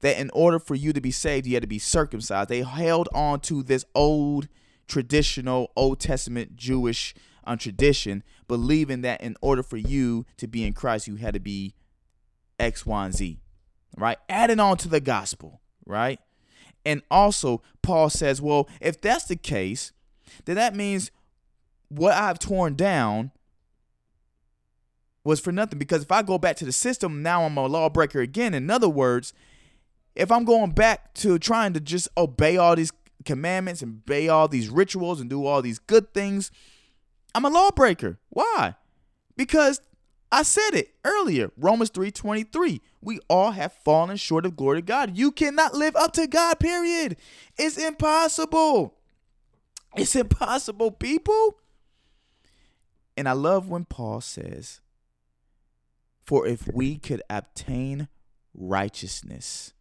that 0.00 0.18
in 0.18 0.30
order 0.30 0.58
for 0.58 0.74
you 0.74 0.92
to 0.92 1.00
be 1.00 1.10
saved, 1.10 1.46
you 1.46 1.54
had 1.54 1.62
to 1.62 1.68
be 1.68 1.78
circumcised. 1.78 2.48
They 2.48 2.62
held 2.62 3.08
on 3.14 3.40
to 3.40 3.62
this 3.62 3.84
old, 3.94 4.48
traditional, 4.86 5.72
Old 5.76 6.00
Testament 6.00 6.56
Jewish 6.56 7.14
um, 7.44 7.58
tradition, 7.58 8.22
believing 8.48 9.02
that 9.02 9.20
in 9.20 9.36
order 9.40 9.62
for 9.62 9.76
you 9.76 10.26
to 10.36 10.46
be 10.46 10.64
in 10.64 10.72
Christ, 10.72 11.06
you 11.06 11.16
had 11.16 11.34
to 11.34 11.40
be 11.40 11.74
X, 12.58 12.84
Y, 12.84 13.04
and 13.04 13.14
Z, 13.14 13.38
right? 13.96 14.18
Adding 14.28 14.60
on 14.60 14.76
to 14.78 14.88
the 14.88 15.00
gospel, 15.00 15.60
right? 15.86 16.20
And 16.84 17.02
also, 17.10 17.62
Paul 17.80 18.10
says, 18.10 18.42
well, 18.42 18.68
if 18.80 19.00
that's 19.00 19.24
the 19.24 19.36
case, 19.36 19.92
then 20.44 20.56
that 20.56 20.74
means 20.74 21.10
what 21.88 22.14
I've 22.14 22.38
torn 22.38 22.74
down 22.74 23.30
was 25.24 25.40
for 25.40 25.52
nothing 25.52 25.78
because 25.78 26.02
if 26.02 26.12
I 26.12 26.22
go 26.22 26.38
back 26.38 26.56
to 26.56 26.64
the 26.64 26.72
system, 26.72 27.22
now 27.22 27.44
I'm 27.44 27.56
a 27.56 27.66
lawbreaker 27.66 28.20
again. 28.20 28.54
In 28.54 28.70
other 28.70 28.88
words, 28.88 29.32
if 30.14 30.30
I'm 30.30 30.44
going 30.44 30.72
back 30.72 31.14
to 31.14 31.38
trying 31.38 31.72
to 31.74 31.80
just 31.80 32.08
obey 32.16 32.56
all 32.56 32.76
these 32.76 32.92
commandments 33.24 33.82
and 33.82 34.02
obey 34.04 34.28
all 34.28 34.48
these 34.48 34.68
rituals 34.68 35.20
and 35.20 35.30
do 35.30 35.46
all 35.46 35.62
these 35.62 35.78
good 35.78 36.12
things, 36.12 36.50
I'm 37.34 37.44
a 37.44 37.50
lawbreaker. 37.50 38.18
Why? 38.28 38.74
Because 39.36 39.80
I 40.30 40.42
said 40.42 40.70
it 40.74 40.94
earlier, 41.04 41.52
Romans 41.56 41.90
3:23. 41.90 42.80
We 43.00 43.20
all 43.28 43.52
have 43.52 43.72
fallen 43.72 44.16
short 44.16 44.46
of 44.46 44.56
glory 44.56 44.78
to 44.78 44.86
God. 44.86 45.16
You 45.16 45.30
cannot 45.30 45.74
live 45.74 45.94
up 45.96 46.12
to 46.14 46.26
God, 46.26 46.58
period. 46.58 47.16
It's 47.58 47.76
impossible. 47.76 48.94
It's 49.96 50.16
impossible, 50.16 50.90
people. 50.90 51.58
And 53.16 53.28
I 53.28 53.32
love 53.32 53.68
when 53.68 53.84
Paul 53.84 54.22
says, 54.22 54.80
for 56.24 56.46
if 56.46 56.68
we 56.72 56.96
could 56.96 57.22
obtain 57.28 58.08
righteousness, 58.54 59.72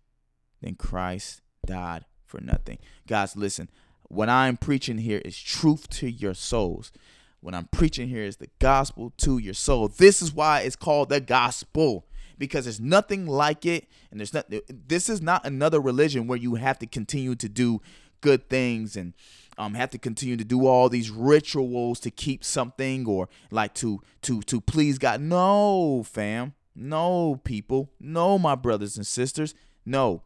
then 0.62 0.76
Christ 0.76 1.42
died 1.66 2.06
for 2.26 2.42
nothing. 2.42 2.80
Guys, 3.08 3.36
listen, 3.36 3.70
what 4.04 4.30
I'm 4.30 4.58
preaching 4.58 5.00
here 5.00 5.22
is 5.24 5.38
truth 5.38 5.90
to 5.90 6.10
your 6.10 6.34
souls. 6.34 6.92
What 7.40 7.56
I'm 7.56 7.70
preaching 7.72 8.10
here 8.10 8.24
is 8.24 8.38
the 8.38 8.50
gospel 8.60 9.14
to 9.18 9.38
your 9.38 9.54
soul. 9.54 9.88
This 9.88 10.22
is 10.22 10.34
why 10.34 10.62
it's 10.62 10.76
called 10.76 11.10
the 11.10 11.20
gospel 11.20 12.06
because 12.38 12.66
there's 12.66 12.80
nothing 12.80 13.28
like 13.28 13.66
it 13.66 13.88
and 14.10 14.20
there's 14.20 14.34
not 14.34 14.52
this 14.70 15.10
is 15.10 15.22
not 15.22 15.46
another 15.46 15.80
religion 15.80 16.28
where 16.28 16.38
you 16.38 16.56
have 16.56 16.80
to 16.80 16.88
continue 16.88 17.36
to 17.36 17.48
do 17.48 17.82
good 18.22 18.50
things 18.50 18.96
and 18.96 19.14
um, 19.58 19.74
have 19.74 19.90
to 19.92 19.98
continue 19.98 20.38
to 20.38 20.44
do 20.44 20.66
all 20.66 20.90
these 20.90 21.10
rituals 21.10 22.00
to 22.02 22.12
keep 22.12 22.44
something 22.44 23.06
or 23.06 23.30
like 23.50 23.74
to 23.76 24.02
to 24.24 24.42
to 24.44 24.62
please 24.62 24.98
God. 24.98 25.22
No, 25.22 26.04
fam. 26.04 26.54
No, 26.76 27.40
people. 27.44 27.92
No, 28.00 28.40
my 28.40 28.56
brothers 28.56 28.98
and 28.98 29.06
sisters. 29.06 29.54
No. 29.86 30.24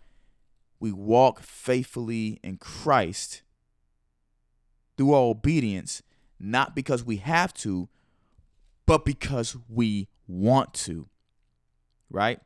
We 0.79 0.91
walk 0.91 1.41
faithfully 1.41 2.39
in 2.43 2.57
Christ 2.57 3.41
through 4.97 5.13
our 5.13 5.23
obedience, 5.23 6.03
not 6.39 6.75
because 6.75 7.03
we 7.03 7.17
have 7.17 7.53
to, 7.55 7.89
but 8.85 9.05
because 9.05 9.57
we 9.67 10.07
want 10.27 10.73
to. 10.73 11.07
Right? 12.09 12.39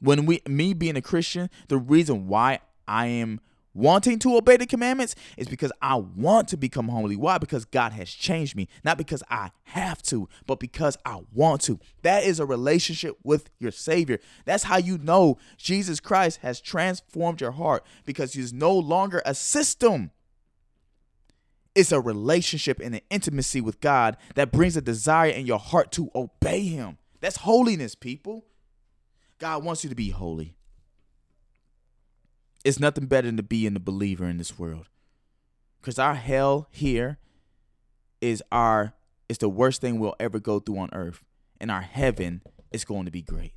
When 0.00 0.26
we 0.26 0.40
me 0.46 0.72
being 0.72 0.96
a 0.96 1.02
Christian, 1.02 1.50
the 1.68 1.76
reason 1.78 2.28
why 2.28 2.60
I 2.86 3.06
am 3.06 3.40
wanting 3.74 4.18
to 4.20 4.36
obey 4.36 4.56
the 4.56 4.66
commandments 4.66 5.14
is 5.36 5.48
because 5.48 5.72
I 5.80 5.96
want 5.96 6.48
to 6.48 6.56
become 6.56 6.88
holy. 6.88 7.16
Why? 7.16 7.38
Because 7.38 7.64
God 7.64 7.92
has 7.92 8.10
changed 8.10 8.56
me. 8.56 8.68
Not 8.84 8.98
because 8.98 9.22
I 9.30 9.50
have 9.64 10.02
to, 10.04 10.28
but 10.46 10.60
because 10.60 10.96
I 11.04 11.20
want 11.32 11.62
to. 11.62 11.78
That 12.02 12.24
is 12.24 12.40
a 12.40 12.46
relationship 12.46 13.16
with 13.22 13.50
your 13.58 13.72
Savior. 13.72 14.18
That's 14.44 14.64
how 14.64 14.78
you 14.78 14.98
know 14.98 15.38
Jesus 15.56 16.00
Christ 16.00 16.40
has 16.42 16.60
transformed 16.60 17.40
your 17.40 17.52
heart 17.52 17.84
because 18.04 18.32
He's 18.32 18.52
no 18.52 18.76
longer 18.76 19.22
a 19.24 19.34
system. 19.34 20.10
It's 21.74 21.92
a 21.92 22.00
relationship 22.00 22.80
and 22.80 22.96
an 22.96 23.00
intimacy 23.10 23.60
with 23.60 23.80
God 23.80 24.16
that 24.34 24.50
brings 24.50 24.76
a 24.76 24.80
desire 24.80 25.30
in 25.30 25.46
your 25.46 25.60
heart 25.60 25.92
to 25.92 26.10
obey 26.14 26.64
Him. 26.64 26.98
That's 27.20 27.36
holiness, 27.36 27.94
people. 27.94 28.44
God 29.38 29.64
wants 29.64 29.84
you 29.84 29.90
to 29.90 29.96
be 29.96 30.10
holy. 30.10 30.56
It's 32.64 32.80
nothing 32.80 33.06
better 33.06 33.26
than 33.26 33.36
to 33.36 33.42
be 33.42 33.66
in 33.66 33.74
the 33.74 33.80
believer 33.80 34.26
in 34.26 34.36
this 34.38 34.58
world. 34.58 34.88
Because 35.80 35.98
our 35.98 36.14
hell 36.14 36.68
here 36.70 37.18
is 38.20 38.42
our 38.52 38.94
it's 39.28 39.38
the 39.38 39.48
worst 39.48 39.80
thing 39.80 39.98
we'll 39.98 40.16
ever 40.18 40.40
go 40.40 40.58
through 40.58 40.78
on 40.78 40.90
earth. 40.92 41.22
And 41.60 41.70
our 41.70 41.82
heaven 41.82 42.42
is 42.72 42.84
going 42.84 43.04
to 43.04 43.10
be 43.10 43.22
great. 43.22 43.52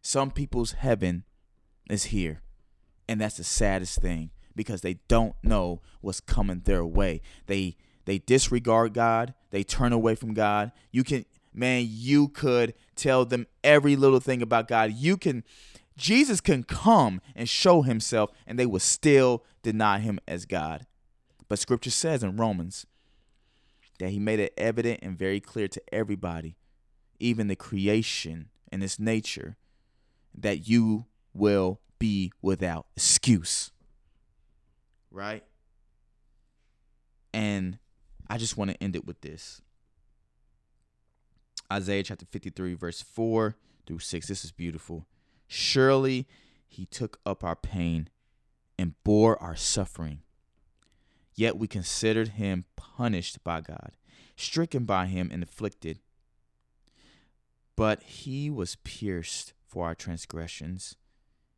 Some 0.00 0.30
people's 0.30 0.72
heaven 0.72 1.24
is 1.90 2.04
here. 2.04 2.40
And 3.08 3.20
that's 3.20 3.36
the 3.36 3.44
saddest 3.44 4.00
thing 4.00 4.30
because 4.54 4.80
they 4.80 4.94
don't 5.06 5.34
know 5.42 5.82
what's 6.00 6.20
coming 6.20 6.60
their 6.64 6.84
way. 6.84 7.20
They 7.46 7.76
they 8.06 8.18
disregard 8.18 8.94
God, 8.94 9.34
they 9.50 9.62
turn 9.62 9.92
away 9.92 10.14
from 10.14 10.32
God. 10.32 10.72
You 10.90 11.04
can 11.04 11.24
man, 11.52 11.86
you 11.88 12.28
could 12.28 12.74
tell 12.94 13.24
them 13.24 13.46
every 13.62 13.96
little 13.96 14.20
thing 14.20 14.42
about 14.42 14.68
God. 14.68 14.92
You 14.92 15.16
can 15.16 15.44
Jesus 15.96 16.40
can 16.40 16.62
come 16.62 17.20
and 17.34 17.48
show 17.48 17.82
himself 17.82 18.30
and 18.46 18.58
they 18.58 18.66
will 18.66 18.80
still 18.80 19.44
deny 19.62 19.98
him 19.98 20.20
as 20.28 20.44
God. 20.44 20.86
But 21.48 21.58
scripture 21.58 21.90
says 21.90 22.22
in 22.22 22.36
Romans 22.36 22.86
that 23.98 24.10
he 24.10 24.18
made 24.18 24.40
it 24.40 24.52
evident 24.56 25.00
and 25.02 25.16
very 25.16 25.40
clear 25.40 25.68
to 25.68 25.82
everybody, 25.92 26.56
even 27.18 27.48
the 27.48 27.56
creation 27.56 28.48
and 28.70 28.82
its 28.82 28.98
nature, 28.98 29.56
that 30.34 30.68
you 30.68 31.06
will 31.32 31.80
be 31.98 32.32
without 32.42 32.86
excuse. 32.94 33.70
Right? 35.10 35.44
And 37.32 37.78
I 38.28 38.38
just 38.38 38.56
want 38.56 38.70
to 38.70 38.82
end 38.82 38.96
it 38.96 39.06
with 39.06 39.20
this. 39.22 39.62
Isaiah 41.72 42.02
chapter 42.02 42.26
53, 42.26 42.74
verse 42.74 43.02
4 43.02 43.56
through 43.86 43.98
6. 43.98 44.28
This 44.28 44.44
is 44.44 44.52
beautiful. 44.52 45.06
Surely 45.46 46.26
he 46.66 46.86
took 46.86 47.18
up 47.24 47.44
our 47.44 47.56
pain 47.56 48.08
and 48.78 48.94
bore 49.04 49.40
our 49.42 49.56
suffering. 49.56 50.20
Yet 51.34 51.58
we 51.58 51.68
considered 51.68 52.28
him 52.28 52.64
punished 52.76 53.42
by 53.44 53.60
God, 53.60 53.92
stricken 54.36 54.84
by 54.84 55.06
him 55.06 55.30
and 55.32 55.42
afflicted. 55.42 56.00
But 57.76 58.02
he 58.02 58.48
was 58.50 58.76
pierced 58.84 59.52
for 59.66 59.84
our 59.86 59.94
transgressions, 59.94 60.96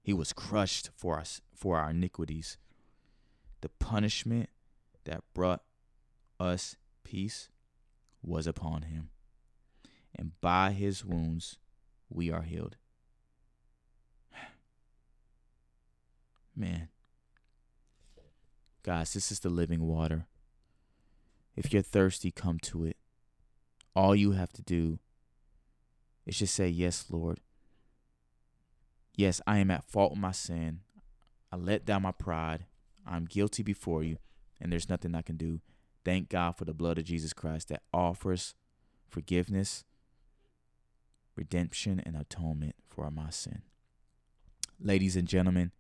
he 0.03 0.13
was 0.13 0.33
crushed 0.33 0.91
for 0.97 1.19
us 1.19 1.41
for 1.55 1.79
our 1.79 1.91
iniquities. 1.91 2.57
The 3.61 3.69
punishment 3.69 4.49
that 5.05 5.23
brought 5.35 5.63
us 6.41 6.77
peace 7.05 7.51
was 8.23 8.47
upon 8.47 8.83
him, 8.83 9.11
and 10.15 10.33
by 10.41 10.73
his 10.73 11.05
wounds 11.05 11.59
we 12.09 12.31
are 12.31 12.43
healed. 12.43 12.77
Man, 16.59 16.89
guys, 18.83 19.15
this 19.15 19.31
is 19.31 19.39
the 19.39 19.49
living 19.49 19.87
water. 19.87 20.27
If 21.55 21.73
you're 21.73 21.83
thirsty, 21.83 22.33
come 22.33 22.59
to 22.63 22.85
it. 22.85 22.97
All 23.95 24.17
you 24.17 24.33
have 24.33 24.53
to 24.55 24.63
do 24.63 24.99
is 26.27 26.37
just 26.37 26.55
say, 26.57 26.67
Yes, 26.67 27.05
Lord. 27.11 27.39
Yes, 29.15 29.41
I 29.47 29.59
am 29.59 29.71
at 29.71 29.85
fault 29.85 30.11
with 30.13 30.21
my 30.21 30.33
sin. 30.33 30.81
I 31.53 31.57
let 31.57 31.85
down 31.85 32.03
my 32.03 32.11
pride. 32.11 32.67
I'm 33.07 33.27
guilty 33.27 33.63
before 33.63 34.03
you, 34.03 34.17
and 34.61 34.73
there's 34.73 34.89
nothing 34.89 35.15
I 35.15 35.23
can 35.23 35.37
do. 35.37 35.61
Thank 36.05 36.29
God 36.29 36.57
for 36.57 36.65
the 36.65 36.75
blood 36.75 36.99
of 36.99 37.05
Jesus 37.05 37.33
Christ 37.33 37.69
that 37.69 37.83
offers 37.95 38.57
forgiveness, 39.09 39.85
redemption, 41.37 42.03
and 42.05 42.17
atonement 42.17 42.75
for 42.89 43.09
my 43.13 43.31
sin. 43.31 43.63
Ladies 44.81 45.15
and 45.15 45.29
gentlemen, 45.29 45.71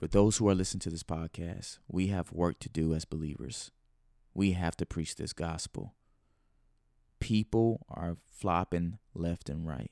for 0.00 0.06
those 0.06 0.38
who 0.38 0.48
are 0.48 0.54
listening 0.54 0.80
to 0.80 0.88
this 0.88 1.02
podcast, 1.02 1.76
we 1.86 2.06
have 2.06 2.32
work 2.32 2.58
to 2.60 2.70
do 2.70 2.94
as 2.94 3.04
believers. 3.04 3.70
We 4.32 4.52
have 4.52 4.74
to 4.78 4.86
preach 4.86 5.16
this 5.16 5.34
gospel. 5.34 5.92
People 7.18 7.84
are 7.90 8.16
flopping 8.26 8.96
left 9.12 9.50
and 9.50 9.68
right. 9.68 9.90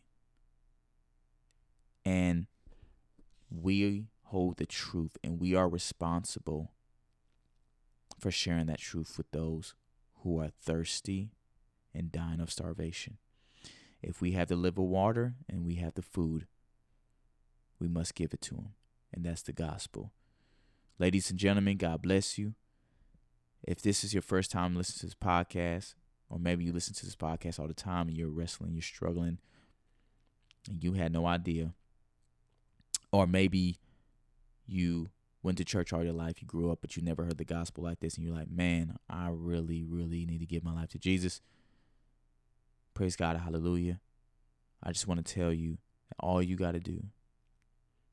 And 2.07 2.47
we 3.51 4.07
hold 4.23 4.57
the 4.57 4.65
truth 4.65 5.19
and 5.23 5.39
we 5.39 5.55
are 5.55 5.69
responsible 5.69 6.73
for 8.19 8.31
sharing 8.31 8.65
that 8.69 8.79
truth 8.79 9.19
with 9.19 9.31
those 9.31 9.75
who 10.23 10.41
are 10.41 10.49
thirsty 10.49 11.33
and 11.95 12.11
dying 12.11 12.41
of 12.41 12.51
starvation. 12.51 13.19
If 14.01 14.23
we 14.23 14.33
have 14.33 14.49
the 14.49 14.57
living 14.57 14.89
water 14.89 15.35
and 15.51 15.67
we 15.67 15.75
have 15.75 15.97
the 15.97 16.03
food, 16.03 16.47
we 17.79 17.89
must 17.89 18.15
give 18.15 18.33
it 18.33 18.41
to 18.41 18.55
them 18.55 18.69
and 19.13 19.25
that's 19.25 19.43
the 19.43 19.53
gospel. 19.53 20.13
Ladies 20.99 21.31
and 21.31 21.39
gentlemen, 21.39 21.77
God 21.77 22.03
bless 22.03 22.39
you. 22.39 22.55
If 23.63 23.83
this 23.83 24.05
is 24.05 24.13
your 24.13 24.23
first 24.23 24.51
time 24.51 24.77
listening 24.77 25.01
to 25.01 25.07
this 25.07 25.15
podcast, 25.15 25.95
or 26.31 26.39
maybe 26.39 26.65
you 26.65 26.73
listen 26.73 26.95
to 26.95 27.05
this 27.05 27.17
podcast 27.17 27.59
all 27.59 27.69
the 27.69 27.75
time 27.75 28.09
and 28.09 28.17
you're 28.17 28.29
wrestling, 28.29 28.73
you're 28.73 28.83
struggling, 28.83 29.39
and 30.69 30.83
you 30.83 30.93
had 30.93 31.13
no 31.13 31.27
idea, 31.27 31.73
or 33.13 33.27
maybe 33.27 33.79
you 34.67 35.09
went 35.43 35.59
to 35.59 35.65
church 35.65 35.93
all 35.93 36.05
your 36.05 36.13
life, 36.13 36.43
you 36.43 36.47
grew 36.47 36.71
up, 36.71 36.79
but 36.81 36.97
you 36.97 37.03
never 37.03 37.25
heard 37.25 37.39
the 37.39 37.45
gospel 37.45 37.85
like 37.85 38.01
this, 38.01 38.17
and 38.17 38.27
you're 38.27 38.35
like, 38.35 38.51
man, 38.51 38.97
I 39.09 39.29
really, 39.33 39.83
really 39.83 40.27
need 40.27 40.41
to 40.41 40.47
give 40.47 40.65
my 40.65 40.75
life 40.75 40.91
to 40.91 40.99
Jesus. 40.99 41.41
Praise 42.93 43.17
God, 43.17 43.37
hallelujah. 43.37 44.01
I 44.83 44.93
just 44.93 45.07
want 45.07 45.25
to 45.25 45.35
tell 45.35 45.53
you 45.53 45.79
all 46.21 46.43
you 46.43 46.57
got 46.57 46.73
to 46.73 46.81
do 46.81 47.05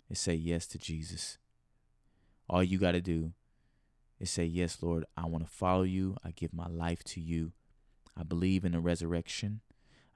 is 0.09 0.19
say 0.19 0.33
yes 0.33 0.67
to 0.67 0.77
Jesus. 0.77 1.37
All 2.49 2.63
you 2.63 2.77
got 2.77 2.91
to 2.91 3.01
do 3.01 3.33
is 4.19 4.29
say, 4.29 4.45
Yes, 4.45 4.77
Lord, 4.81 5.05
I 5.17 5.25
want 5.25 5.45
to 5.45 5.51
follow 5.51 5.83
you. 5.83 6.17
I 6.23 6.31
give 6.31 6.53
my 6.53 6.67
life 6.67 7.03
to 7.05 7.21
you. 7.21 7.51
I 8.17 8.23
believe 8.23 8.63
in 8.63 8.71
the 8.71 8.79
resurrection. 8.79 9.61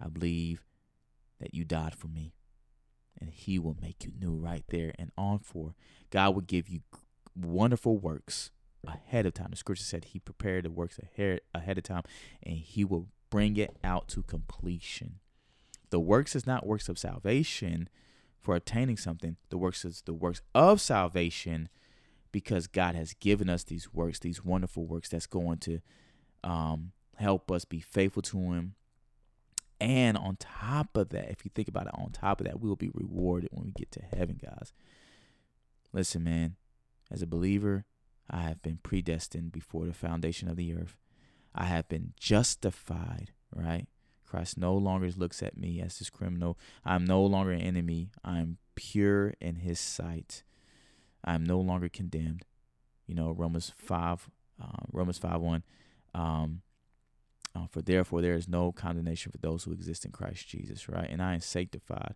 I 0.02 0.08
believe 0.08 0.66
that 1.40 1.54
you 1.54 1.66
died 1.66 1.96
for 1.96 2.08
me. 2.08 2.34
And 3.20 3.32
He 3.32 3.60
will 3.60 3.78
make 3.82 4.06
you 4.06 4.12
new 4.20 4.36
right 4.36 4.64
there 4.70 4.94
and 4.98 5.12
on 5.18 5.40
for. 5.40 5.76
God 6.10 6.36
will 6.36 6.42
give 6.42 6.70
you 6.70 6.82
wonderful 7.36 7.98
works 7.98 8.52
ahead 8.88 9.26
of 9.26 9.34
time. 9.34 9.50
The 9.52 9.58
scripture 9.58 9.84
said 9.84 10.06
He 10.06 10.20
prepared 10.20 10.66
the 10.66 10.70
works 10.70 11.00
ahead, 11.00 11.42
ahead 11.54 11.78
of 11.78 11.84
time 11.84 12.04
and 12.44 12.56
He 12.56 12.86
will 12.86 13.08
bring 13.30 13.58
it 13.58 13.78
out 13.84 14.08
to 14.10 14.24
completion. 14.24 15.16
The 15.90 16.00
works 16.00 16.36
is 16.36 16.46
not 16.46 16.68
works 16.68 16.88
of 16.88 17.00
salvation, 17.00 17.90
for 18.42 18.56
attaining 18.56 18.98
something. 18.98 19.38
The 19.50 19.58
works 19.58 19.86
is 19.86 20.02
the 20.06 20.14
works 20.14 20.42
of 20.56 20.82
salvation 20.82 21.70
because 22.32 22.68
God 22.68 22.96
has 22.96 23.14
given 23.14 23.50
us 23.50 23.64
these 23.64 23.94
works, 23.94 24.20
these 24.20 24.44
wonderful 24.44 24.86
works 24.86 25.10
that's 25.10 25.28
going 25.28 25.58
to 25.60 25.80
um, 26.44 26.92
help 27.16 27.52
us 27.52 27.66
be 27.66 27.80
faithful 27.80 28.22
to 28.24 28.38
Him. 28.38 28.76
And 29.82 30.18
on 30.18 30.36
top 30.38 30.98
of 30.98 31.10
that, 31.10 31.30
if 31.30 31.46
you 31.46 31.52
think 31.54 31.68
about 31.68 31.88
it, 31.88 31.94
on 31.94 32.12
top 32.12 32.42
of 32.42 32.48
that, 32.48 32.60
we 32.60 32.68
will 32.68 32.76
be 32.76 32.92
rewarded 32.94 33.50
when 33.52 33.66
we 33.66 33.72
get 33.72 33.92
to 33.92 34.02
heaven, 34.02 34.40
guys. 34.42 34.74
Listen, 35.94 36.24
man, 36.24 36.56
as 37.10 37.22
a 37.22 37.28
believer, 37.28 37.86
I 38.30 38.42
have 38.42 38.62
been 38.62 38.80
predestined 38.84 39.52
before 39.52 39.86
the 39.86 39.94
foundation 39.94 40.50
of 40.50 40.58
the 40.58 40.74
earth. 40.76 40.98
I 41.56 41.66
have 41.66 41.88
been 41.88 42.14
justified, 42.20 43.32
right? 43.56 43.88
Christ 44.30 44.58
no 44.58 44.76
longer 44.76 45.10
looks 45.16 45.42
at 45.42 45.58
me 45.58 45.82
as 45.82 45.98
this 45.98 46.10
criminal. 46.10 46.58
I'm 46.86 47.04
no 47.04 47.24
longer 47.24 47.52
an 47.52 47.62
enemy. 47.62 48.12
I'm 48.24 48.58
pure 48.76 49.34
in 49.42 49.56
his 49.58 49.80
sight. 49.80 50.44
I'm 51.24 51.44
no 51.44 51.60
longer 51.60 51.90
condemned. 51.90 52.46
You 53.08 53.16
know, 53.16 53.32
Romans 53.32 53.74
5, 53.76 54.30
uh, 54.62 54.66
Romans 54.92 55.18
5 55.18 55.42
1. 55.42 55.64
Um, 56.14 56.62
uh, 57.56 57.66
for 57.72 57.82
therefore, 57.82 58.22
there 58.22 58.36
is 58.36 58.48
no 58.48 58.72
condemnation 58.72 59.32
for 59.32 59.40
those 59.40 59.64
who 59.64 59.72
exist 59.72 60.06
in 60.06 60.12
Christ 60.12 60.48
Jesus, 60.48 60.88
right? 60.88 61.10
And 61.10 61.22
I 61.22 61.34
am 61.34 61.42
sanctified. 61.42 62.14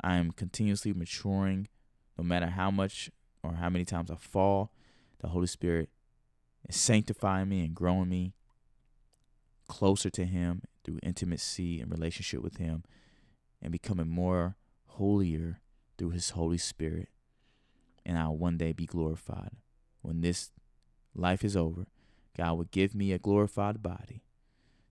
I 0.00 0.16
am 0.16 0.32
continuously 0.32 0.94
maturing 0.94 1.68
no 2.16 2.24
matter 2.24 2.46
how 2.46 2.70
much 2.70 3.10
or 3.42 3.54
how 3.54 3.68
many 3.68 3.84
times 3.84 4.10
I 4.10 4.16
fall. 4.16 4.72
The 5.20 5.28
Holy 5.28 5.46
Spirit 5.46 5.90
is 6.68 6.76
sanctifying 6.76 7.50
me 7.50 7.64
and 7.64 7.74
growing 7.74 8.08
me 8.08 8.32
closer 9.68 10.08
to 10.10 10.24
Him 10.24 10.62
through 10.84 10.98
intimacy 11.02 11.80
and 11.80 11.90
relationship 11.90 12.42
with 12.42 12.58
Him 12.58 12.84
and 13.62 13.72
becoming 13.72 14.08
more 14.08 14.56
holier 14.86 15.60
through 15.98 16.10
His 16.10 16.30
Holy 16.30 16.58
Spirit. 16.58 17.08
And 18.06 18.18
I'll 18.18 18.36
one 18.36 18.58
day 18.58 18.72
be 18.72 18.86
glorified. 18.86 19.52
When 20.02 20.20
this 20.20 20.50
life 21.14 21.44
is 21.44 21.56
over, 21.56 21.86
God 22.36 22.58
will 22.58 22.64
give 22.64 22.94
me 22.94 23.12
a 23.12 23.18
glorified 23.18 23.82
body 23.82 24.22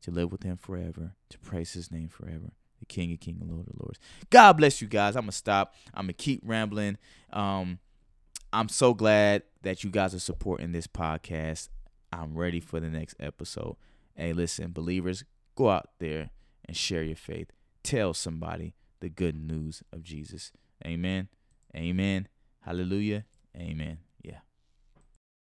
to 0.01 0.12
live 0.12 0.32
with 0.32 0.43
Him 0.43 0.58
forever, 0.58 1.15
to 1.29 1.39
praise 1.39 1.73
His 1.73 1.91
name 1.91 2.10
forever. 2.10 2.53
The 2.79 2.86
King 2.86 3.13
of 3.13 3.21
Kings 3.21 3.41
and 3.41 3.49
Lord 3.49 3.67
of 3.69 3.79
Lords. 3.79 3.99
God 4.29 4.53
bless 4.53 4.82
you 4.82 4.88
guys. 4.88 5.15
I'm 5.15 5.23
gonna 5.23 5.32
stop. 5.32 5.73
I'm 5.93 6.06
gonna 6.06 6.13
keep 6.13 6.41
rambling. 6.43 6.97
Um, 7.32 7.79
I'm 8.51 8.67
so 8.67 8.93
glad 8.93 9.43
that 9.62 9.84
you 9.84 9.89
guys 9.89 10.13
are 10.13 10.19
supporting 10.19 10.73
this 10.73 10.86
podcast. 10.86 11.69
I'm 12.12 12.38
ready 12.38 12.60
for 12.60 12.79
the 12.79 12.89
next 12.89 13.15
episode. 13.19 13.77
Hey, 14.15 14.34
listen, 14.34 14.71
believers, 14.71 15.23
go 15.55 15.69
out 15.69 15.89
there 15.99 16.29
and 16.65 16.75
share 16.75 17.03
your 17.03 17.15
faith. 17.15 17.51
Tell 17.83 18.13
somebody 18.13 18.73
the 18.99 19.09
good 19.09 19.35
news 19.35 19.83
of 19.91 20.03
Jesus. 20.03 20.51
Amen. 20.85 21.27
Amen. 21.75 22.27
Hallelujah. 22.61 23.25
Amen. 23.57 23.99